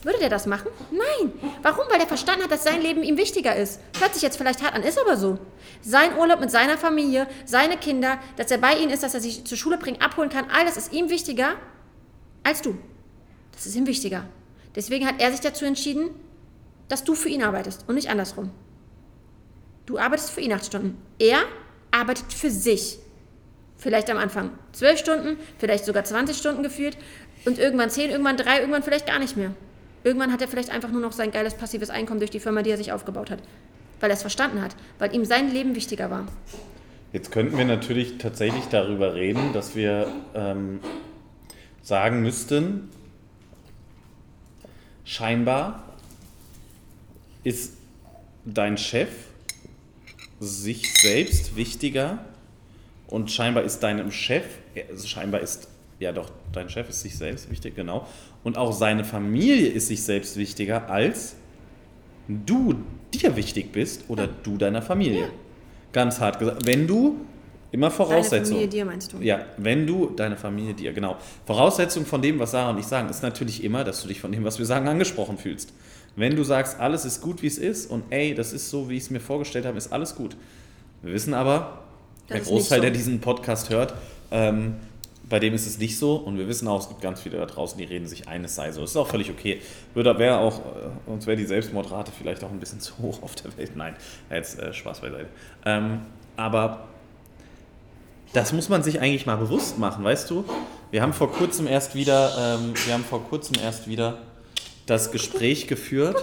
Würde 0.04 0.20
der 0.20 0.28
das 0.28 0.46
machen? 0.46 0.68
Nein. 0.92 1.32
Warum? 1.62 1.86
Weil 1.90 1.98
der 1.98 2.06
verstanden 2.06 2.44
hat, 2.44 2.52
dass 2.52 2.62
sein 2.62 2.80
Leben 2.80 3.02
ihm 3.02 3.16
wichtiger 3.16 3.56
ist. 3.56 3.80
Hört 3.98 4.14
sich 4.14 4.22
jetzt 4.22 4.36
vielleicht 4.36 4.62
hart 4.62 4.74
an, 4.74 4.84
ist 4.84 4.98
aber 4.98 5.16
so. 5.16 5.38
Sein 5.82 6.16
Urlaub 6.16 6.38
mit 6.38 6.52
seiner 6.52 6.78
Familie, 6.78 7.26
seine 7.46 7.76
Kinder, 7.76 8.18
dass 8.36 8.52
er 8.52 8.58
bei 8.58 8.76
ihnen 8.76 8.90
ist, 8.90 9.02
dass 9.02 9.14
er 9.14 9.20
sich 9.20 9.44
zur 9.44 9.58
Schule 9.58 9.76
bringen, 9.76 10.00
abholen 10.00 10.30
kann, 10.30 10.46
all 10.54 10.64
das 10.64 10.76
ist 10.76 10.92
ihm 10.92 11.10
wichtiger 11.10 11.56
als 12.42 12.62
du. 12.62 12.76
Das 13.52 13.66
ist 13.66 13.76
ihm 13.76 13.86
wichtiger. 13.86 14.24
Deswegen 14.74 15.06
hat 15.06 15.20
er 15.20 15.30
sich 15.30 15.40
dazu 15.40 15.64
entschieden, 15.64 16.10
dass 16.88 17.04
du 17.04 17.14
für 17.14 17.28
ihn 17.28 17.42
arbeitest 17.42 17.84
und 17.88 17.94
nicht 17.94 18.10
andersrum. 18.10 18.50
Du 19.86 19.98
arbeitest 19.98 20.30
für 20.30 20.40
ihn 20.40 20.52
acht 20.52 20.64
Stunden. 20.64 20.96
Er 21.18 21.40
arbeitet 21.90 22.32
für 22.32 22.50
sich. 22.50 22.98
Vielleicht 23.76 24.10
am 24.10 24.18
Anfang 24.18 24.50
zwölf 24.72 24.98
Stunden, 24.98 25.36
vielleicht 25.58 25.84
sogar 25.84 26.04
20 26.04 26.36
Stunden 26.36 26.62
gefühlt 26.62 26.96
und 27.44 27.58
irgendwann 27.58 27.90
zehn, 27.90 28.10
irgendwann 28.10 28.36
drei, 28.36 28.60
irgendwann 28.60 28.82
vielleicht 28.82 29.06
gar 29.06 29.18
nicht 29.18 29.36
mehr. 29.36 29.52
Irgendwann 30.04 30.32
hat 30.32 30.40
er 30.40 30.48
vielleicht 30.48 30.70
einfach 30.70 30.90
nur 30.90 31.00
noch 31.00 31.12
sein 31.12 31.30
geiles 31.30 31.54
passives 31.54 31.90
Einkommen 31.90 32.20
durch 32.20 32.30
die 32.30 32.40
Firma, 32.40 32.62
die 32.62 32.70
er 32.70 32.76
sich 32.76 32.92
aufgebaut 32.92 33.30
hat. 33.30 33.40
Weil 34.00 34.10
er 34.10 34.14
es 34.14 34.22
verstanden 34.22 34.62
hat, 34.62 34.76
weil 34.98 35.14
ihm 35.14 35.24
sein 35.24 35.52
Leben 35.52 35.74
wichtiger 35.74 36.10
war. 36.10 36.26
Jetzt 37.12 37.32
könnten 37.32 37.58
wir 37.58 37.64
natürlich 37.64 38.18
tatsächlich 38.18 38.64
darüber 38.70 39.14
reden, 39.14 39.52
dass 39.52 39.74
wir 39.74 40.12
ähm, 40.34 40.80
sagen 41.82 42.22
müssten, 42.22 42.88
scheinbar 45.04 45.82
ist 47.42 47.74
dein 48.44 48.76
Chef 48.76 49.08
sich 50.40 50.92
selbst 51.00 51.56
wichtiger 51.56 52.18
und 53.08 53.30
scheinbar 53.30 53.64
ist 53.64 53.80
deinem 53.80 54.10
Chef, 54.10 54.44
also 54.90 55.06
scheinbar 55.06 55.40
ist, 55.40 55.68
ja 55.98 56.12
doch, 56.12 56.30
dein 56.52 56.68
Chef 56.68 56.88
ist 56.88 57.02
sich 57.02 57.16
selbst 57.16 57.50
wichtig, 57.50 57.76
genau, 57.76 58.06
und 58.44 58.56
auch 58.56 58.72
seine 58.72 59.04
Familie 59.04 59.68
ist 59.68 59.88
sich 59.88 60.02
selbst 60.02 60.36
wichtiger 60.36 60.88
als 60.88 61.34
du 62.28 62.74
dir 63.12 63.36
wichtig 63.36 63.72
bist 63.72 64.04
oder 64.08 64.26
du 64.28 64.56
deiner 64.56 64.82
Familie. 64.82 65.30
Ganz 65.92 66.20
hart 66.20 66.38
gesagt. 66.38 66.64
Wenn 66.64 66.86
du 66.86 67.16
Immer 67.72 67.90
Voraussetzung. 67.90 68.30
Deine 68.30 68.44
Familie 68.46 68.68
dir 68.68 68.84
meinst 68.84 69.12
du? 69.12 69.18
Ja, 69.18 69.46
wenn 69.56 69.86
du, 69.86 70.10
deine 70.10 70.36
Familie 70.36 70.74
dir, 70.74 70.92
genau. 70.92 71.16
Voraussetzung 71.46 72.04
von 72.04 72.20
dem, 72.20 72.38
was 72.38 72.50
Sarah 72.50 72.70
und 72.70 72.78
ich 72.78 72.86
sagen, 72.86 73.08
ist 73.08 73.22
natürlich 73.22 73.62
immer, 73.62 73.84
dass 73.84 74.02
du 74.02 74.08
dich 74.08 74.20
von 74.20 74.32
dem, 74.32 74.44
was 74.44 74.58
wir 74.58 74.66
sagen, 74.66 74.88
angesprochen 74.88 75.38
fühlst. 75.38 75.72
Wenn 76.16 76.34
du 76.34 76.42
sagst, 76.42 76.80
alles 76.80 77.04
ist 77.04 77.20
gut, 77.20 77.42
wie 77.42 77.46
es 77.46 77.58
ist 77.58 77.88
und 77.90 78.04
ey, 78.10 78.34
das 78.34 78.52
ist 78.52 78.70
so, 78.70 78.88
wie 78.88 78.96
ich 78.96 79.04
es 79.04 79.10
mir 79.10 79.20
vorgestellt 79.20 79.66
habe, 79.66 79.78
ist 79.78 79.92
alles 79.92 80.16
gut. 80.16 80.36
Wir 81.02 81.14
wissen 81.14 81.32
aber, 81.32 81.84
Das 82.28 82.38
der 82.38 82.40
Großteil, 82.46 82.78
so. 82.78 82.82
der 82.82 82.90
diesen 82.90 83.20
Podcast 83.20 83.70
hört, 83.70 83.94
ähm, 84.32 84.74
bei 85.28 85.38
dem 85.38 85.54
ist 85.54 85.66
es 85.66 85.78
nicht 85.78 85.96
so 85.96 86.16
und 86.16 86.36
wir 86.36 86.48
wissen 86.48 86.66
auch, 86.66 86.80
es 86.80 86.88
gibt 86.88 87.00
ganz 87.00 87.20
viele 87.20 87.38
da 87.38 87.46
draußen, 87.46 87.78
die 87.78 87.84
reden 87.84 88.08
sich 88.08 88.26
ein, 88.26 88.44
es 88.44 88.56
sei 88.56 88.72
so. 88.72 88.80
Das 88.80 88.90
ist 88.90 88.96
auch 88.96 89.06
völlig 89.06 89.30
okay. 89.30 89.60
Würde 89.94 90.18
wäre 90.18 90.38
auch, 90.38 90.58
äh, 90.58 91.10
uns 91.10 91.26
wäre 91.26 91.36
die 91.36 91.46
Selbstmordrate 91.46 92.10
vielleicht 92.10 92.42
auch 92.42 92.50
ein 92.50 92.58
bisschen 92.58 92.80
zu 92.80 92.98
hoch 92.98 93.22
auf 93.22 93.36
der 93.36 93.56
Welt. 93.56 93.76
Nein, 93.76 93.94
jetzt 94.28 94.58
äh, 94.58 94.74
Spaß 94.74 95.00
beiseite. 95.00 95.28
Ähm, 95.64 96.00
aber 96.36 96.88
das 98.32 98.52
muss 98.52 98.68
man 98.68 98.82
sich 98.82 99.00
eigentlich 99.00 99.26
mal 99.26 99.36
bewusst 99.36 99.78
machen, 99.78 100.04
weißt 100.04 100.30
du? 100.30 100.44
Wir 100.90 101.02
haben 101.02 101.12
vor 101.12 101.32
kurzem 101.32 101.66
erst 101.66 101.94
wieder, 101.94 102.58
ähm, 102.60 102.74
wir 102.84 102.94
haben 102.94 103.04
vor 103.04 103.24
kurzem 103.24 103.56
erst 103.62 103.88
wieder 103.88 104.18
das 104.86 105.10
Gespräch 105.12 105.66
geführt, 105.66 106.16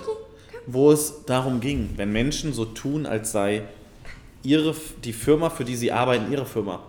wo 0.66 0.92
es 0.92 1.26
darum 1.26 1.60
ging, 1.60 1.92
wenn 1.96 2.12
Menschen 2.12 2.54
so 2.54 2.66
tun, 2.66 3.06
als 3.06 3.32
sei 3.32 3.64
ihre, 4.44 4.76
die 5.04 5.14
Firma, 5.14 5.50
für 5.50 5.66
die 5.66 5.76
sie 5.76 5.92
arbeiten, 5.92 6.32
ihre 6.32 6.46
Firma. 6.46 6.82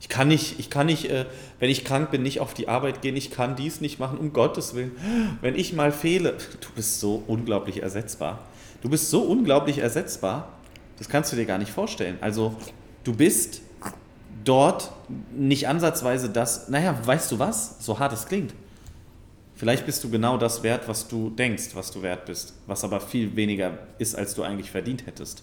Ich 0.00 0.08
kann 0.08 0.28
nicht, 0.28 0.58
ich 0.58 0.70
kann 0.70 0.86
nicht, 0.86 1.10
äh, 1.10 1.26
wenn 1.58 1.70
ich 1.70 1.84
krank 1.84 2.10
bin, 2.10 2.22
nicht 2.22 2.40
auf 2.40 2.54
die 2.54 2.68
Arbeit 2.68 3.02
gehen, 3.02 3.16
ich 3.16 3.30
kann 3.30 3.56
dies 3.56 3.80
nicht 3.80 3.98
machen, 3.98 4.18
um 4.18 4.32
Gottes 4.32 4.74
Willen. 4.74 4.92
Wenn 5.40 5.56
ich 5.56 5.72
mal 5.72 5.92
fehle, 5.92 6.36
du 6.60 6.68
bist 6.74 7.00
so 7.00 7.22
unglaublich 7.26 7.82
ersetzbar. 7.82 8.40
Du 8.80 8.88
bist 8.88 9.10
so 9.10 9.22
unglaublich 9.22 9.78
ersetzbar, 9.78 10.52
das 10.98 11.08
kannst 11.08 11.32
du 11.32 11.36
dir 11.36 11.46
gar 11.46 11.58
nicht 11.58 11.72
vorstellen. 11.72 12.16
Also, 12.20 12.54
du 13.02 13.12
bist 13.12 13.62
dort 14.44 14.92
nicht 15.36 15.68
ansatzweise 15.68 16.28
das, 16.30 16.68
naja, 16.68 16.98
weißt 17.02 17.32
du 17.32 17.38
was, 17.38 17.76
so 17.84 17.98
hart 17.98 18.12
es 18.12 18.26
klingt. 18.26 18.54
Vielleicht 19.54 19.86
bist 19.86 20.04
du 20.04 20.10
genau 20.10 20.38
das 20.38 20.62
wert, 20.62 20.86
was 20.86 21.08
du 21.08 21.30
denkst, 21.30 21.70
was 21.74 21.90
du 21.90 22.02
wert 22.02 22.26
bist, 22.26 22.54
was 22.66 22.84
aber 22.84 23.00
viel 23.00 23.34
weniger 23.34 23.78
ist, 23.98 24.14
als 24.14 24.34
du 24.34 24.44
eigentlich 24.44 24.70
verdient 24.70 25.06
hättest. 25.06 25.42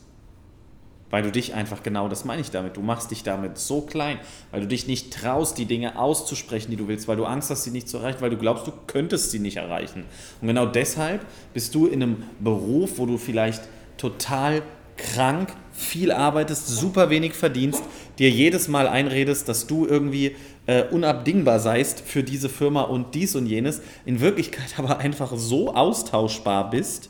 Weil 1.09 1.21
du 1.21 1.31
dich 1.31 1.53
einfach, 1.53 1.83
genau 1.83 2.07
das 2.07 2.25
meine 2.25 2.41
ich 2.41 2.49
damit, 2.49 2.77
du 2.77 2.81
machst 2.81 3.11
dich 3.11 3.23
damit 3.23 3.57
so 3.57 3.81
klein, 3.81 4.17
weil 4.51 4.61
du 4.61 4.67
dich 4.67 4.87
nicht 4.87 5.13
traust, 5.13 5.57
die 5.57 5.65
Dinge 5.65 5.99
auszusprechen, 5.99 6.71
die 6.71 6.77
du 6.77 6.87
willst, 6.87 7.07
weil 7.07 7.17
du 7.17 7.25
Angst 7.25 7.49
hast, 7.49 7.63
sie 7.63 7.71
nicht 7.71 7.89
zu 7.89 7.97
erreichen, 7.97 8.21
weil 8.21 8.29
du 8.29 8.37
glaubst, 8.37 8.65
du 8.65 8.71
könntest 8.87 9.31
sie 9.31 9.39
nicht 9.39 9.57
erreichen. 9.57 10.05
Und 10.41 10.47
genau 10.47 10.65
deshalb 10.65 11.25
bist 11.53 11.75
du 11.75 11.85
in 11.85 12.01
einem 12.01 12.23
Beruf, 12.39 12.97
wo 12.97 13.05
du 13.05 13.17
vielleicht 13.17 13.63
total 13.97 14.61
krank, 14.97 15.53
viel 15.71 16.11
arbeitest, 16.11 16.67
super 16.67 17.09
wenig 17.09 17.33
verdienst, 17.33 17.83
dir 18.17 18.29
jedes 18.29 18.67
Mal 18.67 18.87
einredest, 18.87 19.49
dass 19.49 19.67
du 19.67 19.85
irgendwie 19.85 20.35
äh, 20.67 20.83
unabdingbar 20.83 21.59
seist 21.59 21.99
für 21.99 22.23
diese 22.23 22.49
Firma 22.49 22.83
und 22.83 23.13
dies 23.13 23.35
und 23.35 23.45
jenes, 23.45 23.81
in 24.05 24.19
Wirklichkeit 24.21 24.73
aber 24.77 24.99
einfach 24.99 25.31
so 25.35 25.73
austauschbar 25.73 26.69
bist, 26.69 27.09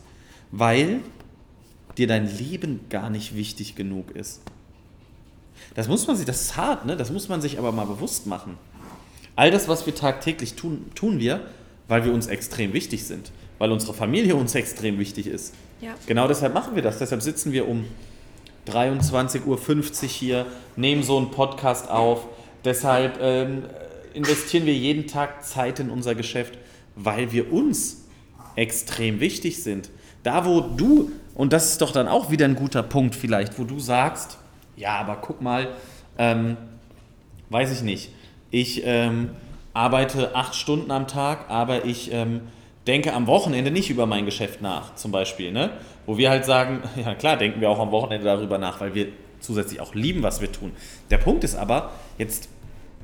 weil 0.51 1.01
dir 1.98 2.08
dein 2.08 2.38
Leben 2.38 2.82
gar 2.89 3.10
nicht 3.10 3.36
wichtig 3.36 3.75
genug 3.75 4.12
ist. 4.12 4.42
Das 5.75 5.88
muss 5.88 6.08
man 6.08 6.15
sich, 6.15 6.25
das 6.25 6.42
ist 6.42 6.58
hart, 6.58 6.86
ne? 6.86 6.98
Das 6.98 7.12
muss 7.12 7.30
man 7.30 7.42
sich 7.42 7.58
aber 7.58 7.72
mal 7.72 7.86
bewusst 7.86 8.27
machen. 8.27 8.58
All 9.36 9.51
das, 9.51 9.68
was 9.68 9.86
wir 9.86 9.96
tagtäglich 9.96 10.56
tun, 10.56 10.86
tun 10.96 11.20
wir, 11.20 11.42
weil 11.88 12.06
wir 12.06 12.13
uns 12.13 12.27
extrem 12.27 12.74
wichtig 12.74 13.04
sind, 13.04 13.32
weil 13.57 13.71
unsere 13.71 13.93
Familie 13.93 14.35
uns 14.35 14.55
extrem 14.55 15.00
wichtig 15.00 15.27
ist. 15.27 15.53
Ja. 15.81 15.93
Genau 16.07 16.27
deshalb 16.27 16.53
machen 16.53 16.75
wir 16.75 16.81
das. 16.81 17.00
Deshalb 17.00 17.21
sitzen 17.21 17.51
wir 17.51 17.67
um 17.67 17.85
23.50 18.67 19.45
Uhr 19.45 20.09
hier, 20.09 20.45
nehmen 20.75 21.03
so 21.03 21.17
einen 21.17 21.31
Podcast 21.31 21.89
auf. 21.89 22.27
Deshalb 22.63 23.19
ähm, 23.21 23.63
investieren 24.13 24.65
wir 24.65 24.74
jeden 24.74 25.07
Tag 25.07 25.45
Zeit 25.45 25.79
in 25.79 25.89
unser 25.89 26.15
Geschäft, 26.15 26.57
weil 26.95 27.31
wir 27.31 27.51
uns 27.51 28.05
extrem 28.55 29.19
wichtig 29.19 29.62
sind. 29.62 29.89
Da, 30.24 30.45
wo 30.45 30.62
du, 30.62 31.12
und 31.35 31.53
das 31.53 31.71
ist 31.71 31.81
doch 31.81 31.91
dann 31.91 32.07
auch 32.07 32.31
wieder 32.31 32.45
ein 32.45 32.55
guter 32.55 32.81
Punkt 32.81 33.13
vielleicht, 33.13 33.59
wo 33.59 33.63
du 33.63 33.79
sagst, 33.79 34.38
ja, 34.75 34.97
aber 34.97 35.17
guck 35.17 35.41
mal, 35.41 35.69
ähm, 36.17 36.57
weiß 37.50 37.71
ich 37.71 37.83
nicht, 37.83 38.09
ich 38.50 38.81
ähm, 38.85 39.29
arbeite 39.74 40.35
acht 40.35 40.55
Stunden 40.55 40.89
am 40.89 41.07
Tag, 41.07 41.50
aber 41.50 41.85
ich 41.85 42.11
ähm, 42.11 42.41
denke 42.87 43.13
am 43.13 43.27
Wochenende 43.27 43.71
nicht 43.71 43.89
über 43.89 44.05
mein 44.05 44.25
Geschäft 44.25 44.61
nach, 44.61 44.95
zum 44.95 45.11
Beispiel. 45.11 45.51
Ne? 45.51 45.71
Wo 46.05 46.17
wir 46.17 46.29
halt 46.29 46.45
sagen, 46.45 46.83
ja 46.95 47.15
klar, 47.15 47.37
denken 47.37 47.61
wir 47.61 47.69
auch 47.69 47.79
am 47.79 47.91
Wochenende 47.91 48.25
darüber 48.25 48.57
nach, 48.57 48.81
weil 48.81 48.93
wir 48.93 49.07
zusätzlich 49.39 49.79
auch 49.79 49.93
lieben, 49.93 50.24
was 50.24 50.41
wir 50.41 50.51
tun. 50.51 50.71
Der 51.09 51.17
Punkt 51.17 51.43
ist 51.43 51.55
aber, 51.55 51.91
jetzt 52.17 52.50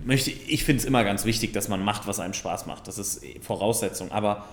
möchte 0.03 0.31
ich, 0.31 0.51
ich 0.51 0.63
finde 0.63 0.81
es 0.81 0.85
immer 0.85 1.03
ganz 1.03 1.25
wichtig, 1.25 1.53
dass 1.53 1.67
man 1.67 1.83
macht, 1.83 2.07
was 2.07 2.19
einem 2.19 2.33
Spaß 2.33 2.65
macht. 2.65 2.87
Das 2.87 2.97
ist 2.97 3.23
Voraussetzung. 3.41 4.11
Aber 4.11 4.45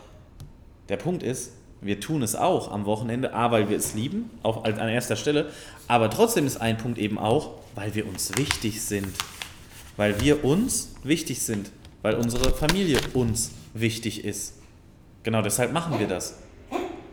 der 0.88 0.96
Punkt 0.96 1.22
ist, 1.22 1.52
wir 1.80 2.00
tun 2.00 2.22
es 2.22 2.34
auch 2.34 2.72
am 2.72 2.86
Wochenende, 2.86 3.34
A, 3.34 3.50
weil 3.50 3.68
wir 3.68 3.76
es 3.76 3.94
lieben, 3.94 4.30
auch 4.42 4.64
an 4.64 4.88
erster 4.88 5.16
Stelle, 5.16 5.50
aber 5.86 6.10
trotzdem 6.10 6.46
ist 6.46 6.60
ein 6.60 6.76
Punkt 6.76 6.98
eben 6.98 7.18
auch, 7.18 7.52
weil 7.74 7.94
wir 7.94 8.06
uns 8.06 8.36
wichtig 8.36 8.82
sind. 8.82 9.08
Weil 9.96 10.20
wir 10.20 10.44
uns 10.44 10.94
wichtig 11.02 11.40
sind, 11.42 11.70
weil 12.02 12.14
unsere 12.14 12.52
Familie 12.52 12.98
uns 13.14 13.52
wichtig 13.74 14.24
ist. 14.24 14.58
Genau 15.28 15.42
deshalb 15.42 15.74
machen 15.74 15.98
wir 15.98 16.06
das. 16.06 16.38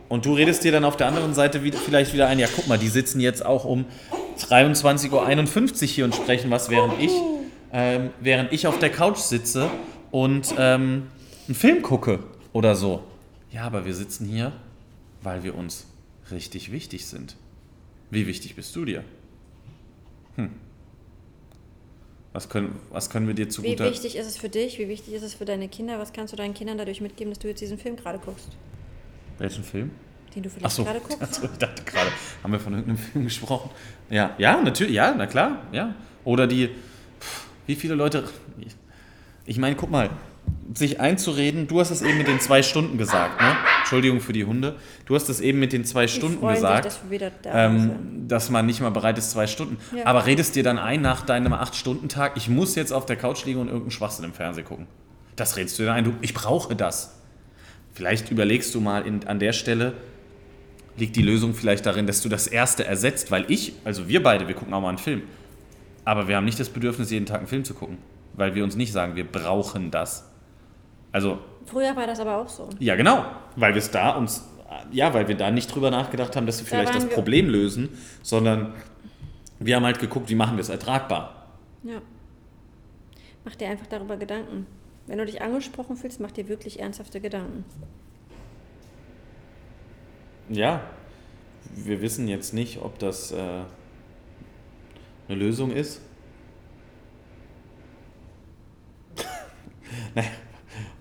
Und 0.08 0.24
du 0.24 0.32
redest 0.32 0.64
dir 0.64 0.72
dann 0.72 0.86
auf 0.86 0.96
der 0.96 1.06
anderen 1.06 1.34
Seite 1.34 1.60
vielleicht 1.60 2.14
wieder 2.14 2.28
ein, 2.28 2.38
ja 2.38 2.46
guck 2.46 2.66
mal, 2.66 2.78
die 2.78 2.88
sitzen 2.88 3.20
jetzt 3.20 3.44
auch 3.44 3.66
um 3.66 3.84
23.51 4.38 5.12
Uhr 5.12 5.86
hier 5.86 6.04
und 6.06 6.14
sprechen 6.14 6.50
was, 6.50 6.70
während 6.70 6.98
ich, 6.98 7.12
ähm, 7.74 8.08
während 8.22 8.54
ich 8.54 8.66
auf 8.66 8.78
der 8.78 8.88
Couch 8.88 9.18
sitze 9.18 9.68
und 10.12 10.54
ähm, 10.56 11.08
einen 11.46 11.54
Film 11.54 11.82
gucke 11.82 12.20
oder 12.54 12.74
so. 12.74 13.04
Ja, 13.52 13.64
aber 13.64 13.84
wir 13.84 13.94
sitzen 13.94 14.24
hier, 14.24 14.52
weil 15.20 15.42
wir 15.44 15.54
uns 15.54 15.84
richtig 16.30 16.72
wichtig 16.72 17.04
sind. 17.04 17.36
Wie 18.08 18.26
wichtig 18.26 18.56
bist 18.56 18.74
du 18.76 18.86
dir? 18.86 19.04
Hm. 20.36 20.52
Was 22.36 22.50
können, 22.50 22.78
was 22.90 23.08
können 23.08 23.26
wir 23.26 23.32
dir 23.32 23.48
zu 23.48 23.62
Wie 23.62 23.78
wichtig 23.78 24.14
ist 24.14 24.26
es 24.26 24.36
für 24.36 24.50
dich? 24.50 24.78
Wie 24.78 24.88
wichtig 24.88 25.14
ist 25.14 25.22
es 25.22 25.32
für 25.32 25.46
deine 25.46 25.68
Kinder? 25.68 25.98
Was 25.98 26.12
kannst 26.12 26.34
du 26.34 26.36
deinen 26.36 26.52
Kindern 26.52 26.76
dadurch 26.76 27.00
mitgeben, 27.00 27.32
dass 27.32 27.38
du 27.38 27.48
jetzt 27.48 27.62
diesen 27.62 27.78
Film 27.78 27.96
gerade 27.96 28.18
guckst? 28.18 28.50
Welchen 29.38 29.64
Film? 29.64 29.90
Den 30.34 30.42
du 30.42 30.50
vielleicht 30.50 30.74
so, 30.74 30.84
gerade 30.84 31.00
guckst? 31.00 31.16
Ach 31.18 31.32
so, 31.32 31.44
ich 31.44 31.58
dachte 31.58 31.82
gerade, 31.82 32.10
haben 32.42 32.52
wir 32.52 32.60
von 32.60 32.74
irgendeinem 32.74 32.98
Film 32.98 33.24
gesprochen? 33.24 33.70
Ja, 34.10 34.34
ja, 34.36 34.60
natürlich, 34.60 34.92
ja, 34.92 35.14
na 35.16 35.26
klar, 35.26 35.62
ja. 35.72 35.94
Oder 36.24 36.46
die, 36.46 36.68
pff, 37.20 37.46
wie 37.66 37.74
viele 37.74 37.94
Leute, 37.94 38.24
ich 39.46 39.56
meine, 39.56 39.74
guck 39.74 39.90
mal, 39.90 40.10
sich 40.74 41.00
einzureden, 41.00 41.68
du 41.68 41.80
hast 41.80 41.90
es 41.90 42.02
eben 42.02 42.18
mit 42.18 42.26
den 42.26 42.40
zwei 42.40 42.62
Stunden 42.62 42.98
gesagt, 42.98 43.40
ne? 43.40 43.56
Entschuldigung 43.78 44.20
für 44.20 44.32
die 44.32 44.44
Hunde, 44.44 44.76
du 45.06 45.14
hast 45.14 45.28
es 45.28 45.40
eben 45.40 45.58
mit 45.58 45.72
den 45.72 45.84
zwei 45.84 46.06
Die 46.06 46.12
Stunden 46.12 46.46
gesagt, 46.46 46.92
Sich, 46.92 47.18
dass 47.18 47.32
da 47.42 47.66
ähm, 47.66 48.26
dass 48.28 48.50
man 48.50 48.66
nicht 48.66 48.80
mal 48.80 48.90
bereit 48.90 49.16
ist, 49.16 49.30
zwei 49.30 49.46
Stunden. 49.46 49.78
Ja. 49.96 50.06
Aber 50.06 50.26
redest 50.26 50.56
dir 50.56 50.62
dann 50.62 50.78
ein 50.78 51.00
nach 51.00 51.24
deinem 51.24 51.52
Acht-Stunden-Tag, 51.52 52.32
ich 52.36 52.48
muss 52.48 52.74
jetzt 52.74 52.92
auf 52.92 53.06
der 53.06 53.16
Couch 53.16 53.44
liegen 53.44 53.60
und 53.60 53.68
irgendeinen 53.68 53.90
Schwachsinn 53.92 54.24
im 54.24 54.32
Fernsehen 54.32 54.64
gucken. 54.64 54.86
Das 55.36 55.56
redest 55.56 55.78
du 55.78 55.84
dir 55.84 55.92
ein, 55.92 56.04
du, 56.04 56.14
ich 56.20 56.34
brauche 56.34 56.74
das. 56.74 57.14
Vielleicht 57.94 58.30
überlegst 58.30 58.74
du 58.74 58.80
mal 58.80 59.06
in, 59.06 59.26
an 59.26 59.38
der 59.38 59.52
Stelle, 59.52 59.94
liegt 60.98 61.16
die 61.16 61.22
Lösung 61.22 61.54
vielleicht 61.54 61.86
darin, 61.86 62.06
dass 62.06 62.20
du 62.20 62.28
das 62.28 62.46
erste 62.46 62.84
ersetzt, 62.84 63.30
weil 63.30 63.44
ich, 63.48 63.72
also 63.84 64.08
wir 64.08 64.22
beide, 64.22 64.48
wir 64.48 64.54
gucken 64.54 64.74
auch 64.74 64.80
mal 64.80 64.90
einen 64.90 64.98
Film. 64.98 65.22
Aber 66.04 66.28
wir 66.28 66.36
haben 66.36 66.44
nicht 66.44 66.60
das 66.60 66.68
Bedürfnis, 66.68 67.10
jeden 67.10 67.26
Tag 67.26 67.38
einen 67.38 67.46
Film 67.46 67.64
zu 67.64 67.74
gucken, 67.74 67.98
weil 68.34 68.54
wir 68.54 68.64
uns 68.64 68.76
nicht 68.76 68.92
sagen, 68.92 69.16
wir 69.16 69.24
brauchen 69.24 69.90
das. 69.90 70.24
Also, 71.12 71.38
Früher 71.66 71.94
war 71.96 72.06
das 72.06 72.20
aber 72.20 72.36
auch 72.38 72.48
so. 72.48 72.68
ja 72.78 72.94
genau, 72.96 73.24
weil 73.56 73.74
wir 73.74 73.78
es 73.78 73.90
da 73.90 74.10
uns, 74.16 74.46
ja, 74.92 75.12
weil 75.14 75.26
wir 75.28 75.36
da 75.36 75.50
nicht 75.50 75.74
drüber 75.74 75.90
nachgedacht 75.90 76.36
haben, 76.36 76.46
dass 76.46 76.60
wir 76.60 76.66
vielleicht 76.66 76.92
waren 76.92 77.00
das 77.02 77.08
wir- 77.08 77.14
Problem 77.14 77.48
lösen, 77.48 77.88
sondern 78.22 78.74
wir 79.58 79.76
haben 79.76 79.84
halt 79.84 79.98
geguckt, 79.98 80.28
wie 80.28 80.34
machen 80.34 80.56
wir 80.56 80.60
es 80.60 80.68
ertragbar. 80.68 81.46
Ja. 81.82 82.00
Mach 83.44 83.54
dir 83.56 83.68
einfach 83.68 83.86
darüber 83.86 84.16
Gedanken. 84.16 84.66
Wenn 85.06 85.18
du 85.18 85.24
dich 85.26 85.40
angesprochen 85.40 85.96
fühlst, 85.96 86.20
mach 86.20 86.32
dir 86.32 86.48
wirklich 86.48 86.80
ernsthafte 86.80 87.20
Gedanken. 87.20 87.64
Ja, 90.48 90.82
wir 91.74 92.00
wissen 92.00 92.28
jetzt 92.28 92.52
nicht, 92.54 92.80
ob 92.82 92.98
das 92.98 93.32
äh, 93.32 93.36
eine 95.28 95.38
Lösung 95.38 95.70
ist. 95.72 96.00
naja, 100.14 100.28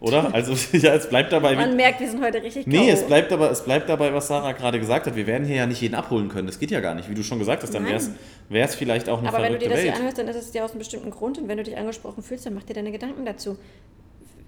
oder? 0.06 0.34
Also, 0.34 0.54
ja, 0.78 0.94
es 0.94 1.10
bleibt 1.10 1.34
dabei. 1.34 1.56
Man 1.56 1.76
merkt, 1.76 2.00
wir 2.00 2.08
sind 2.08 2.24
heute 2.24 2.44
richtig 2.44 2.68
Nee, 2.68 2.88
K.O. 2.88 2.94
es 2.94 3.04
bleibt, 3.04 3.32
aber, 3.32 3.50
es 3.50 3.64
bleibt 3.64 3.90
dabei, 3.90 4.14
was 4.14 4.28
Sarah 4.28 4.52
gerade 4.52 4.80
gesagt 4.80 5.08
hat. 5.08 5.16
Wir 5.16 5.26
werden 5.26 5.48
hier 5.48 5.56
ja 5.56 5.66
nicht 5.66 5.82
jeden 5.82 5.96
abholen 5.96 6.30
können. 6.30 6.46
Das 6.46 6.60
geht 6.60 6.70
ja 6.70 6.80
gar 6.80 6.94
nicht. 6.94 7.10
Wie 7.10 7.16
du 7.16 7.24
schon 7.24 7.40
gesagt 7.40 7.64
hast, 7.64 7.74
dann 7.74 7.86
wäre 7.86 8.68
es 8.68 8.76
vielleicht 8.76 9.10
auch 9.10 9.20
eine 9.20 9.30
Aber 9.30 9.42
wenn 9.42 9.54
du 9.54 9.60
dir 9.60 9.70
das 9.70 9.80
hier 9.80 9.96
anhörst, 9.96 10.20
dann 10.20 10.28
ist 10.28 10.36
es 10.36 10.52
dir 10.52 10.64
aus 10.64 10.72
einem 10.72 10.80
bestimmten 10.80 11.10
Grund. 11.10 11.40
Und 11.40 11.48
wenn 11.48 11.58
du 11.58 11.64
dich 11.64 11.76
angesprochen 11.76 12.22
fühlst, 12.22 12.46
dann 12.46 12.54
mach 12.54 12.64
dir 12.64 12.76
deine 12.76 12.92
Gedanken 12.92 13.26
dazu. 13.26 13.58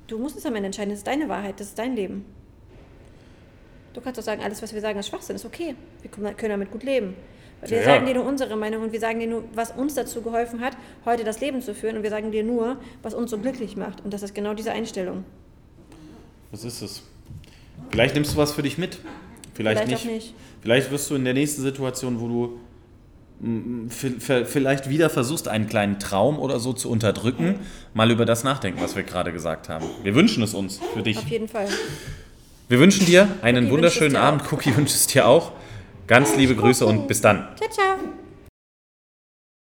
Du 0.05 0.19
musst 0.19 0.37
es 0.37 0.45
am 0.45 0.55
Ende 0.55 0.67
entscheiden. 0.67 0.91
Das 0.91 0.99
ist 0.99 1.07
deine 1.07 1.27
Wahrheit, 1.27 1.59
das 1.59 1.67
ist 1.67 1.79
dein 1.79 1.95
Leben. 1.95 2.25
Du 3.93 4.01
kannst 4.01 4.19
auch 4.19 4.23
sagen, 4.23 4.43
alles, 4.43 4.61
was 4.61 4.73
wir 4.75 4.81
sagen, 4.81 4.99
ist 4.99 5.07
Schwachsinn, 5.07 5.35
ist 5.35 5.45
okay. 5.45 5.73
Wir 6.03 6.11
können 6.11 6.37
können 6.37 6.51
damit 6.51 6.71
gut 6.71 6.83
leben. 6.83 7.15
Wir 7.65 7.79
Ja. 7.79 7.83
sagen 7.83 8.05
dir 8.05 8.13
nur 8.13 8.25
unsere 8.25 8.55
Meinung 8.55 8.83
und 8.83 8.91
wir 8.91 8.99
sagen 8.99 9.19
dir 9.19 9.27
nur, 9.27 9.43
was 9.55 9.71
uns 9.71 9.95
dazu 9.95 10.21
geholfen 10.21 10.61
hat, 10.61 10.77
heute 11.05 11.23
das 11.23 11.41
Leben 11.41 11.61
zu 11.63 11.73
führen. 11.73 11.97
Und 11.97 12.03
wir 12.03 12.11
sagen 12.11 12.31
dir 12.31 12.43
nur, 12.43 12.77
was 13.01 13.15
uns 13.15 13.31
so 13.31 13.39
glücklich 13.39 13.75
macht. 13.75 14.05
Und 14.05 14.13
das 14.13 14.21
ist 14.21 14.35
genau 14.35 14.53
diese 14.53 14.71
Einstellung. 14.71 15.23
Was 16.51 16.63
ist 16.63 16.81
es? 16.81 17.01
Vielleicht 17.89 18.15
nimmst 18.15 18.33
du 18.33 18.37
was 18.37 18.51
für 18.51 18.63
dich 18.63 18.77
mit. 18.77 18.99
Vielleicht, 19.53 19.83
Vielleicht 19.83 20.05
nicht. 20.05 20.13
nicht. 20.13 20.33
Vielleicht 20.61 20.91
wirst 20.91 21.09
du 21.09 21.15
in 21.15 21.23
der 21.23 21.33
nächsten 21.33 21.61
Situation, 21.61 22.19
wo 22.19 22.27
du 23.39 23.45
mm, 23.47 23.89
vielleicht 23.89 24.89
wieder 24.89 25.09
versuchst, 25.09 25.47
einen 25.47 25.67
kleinen 25.67 25.99
Traum 25.99 26.39
oder 26.39 26.59
so 26.59 26.73
zu 26.73 26.89
unterdrücken, 26.89 27.59
mal 27.93 28.11
über 28.11 28.25
das 28.25 28.43
nachdenken, 28.43 28.81
was 28.81 28.95
wir 28.95 29.03
gerade 29.03 29.31
gesagt 29.31 29.69
haben. 29.69 29.85
Wir 30.03 30.15
wünschen 30.15 30.43
es 30.43 30.53
uns 30.53 30.79
für 30.93 31.03
dich. 31.03 31.17
Auf 31.17 31.27
jeden 31.27 31.47
Fall. 31.47 31.67
Wir 32.69 32.79
wünschen 32.79 33.05
dir 33.05 33.27
einen 33.41 33.65
Cookie 33.65 33.73
wunderschönen 33.73 34.15
Abend. 34.15 34.43
Cookie 34.51 34.75
wünscht 34.75 34.95
es 34.95 35.07
dir 35.07 35.27
auch. 35.27 35.53
Ganz 36.05 36.35
liebe 36.35 36.55
Grüße 36.55 36.85
und 36.85 37.07
bis 37.07 37.21
dann. 37.21 37.47
Ciao, 37.57 37.69
ciao. 37.69 38.26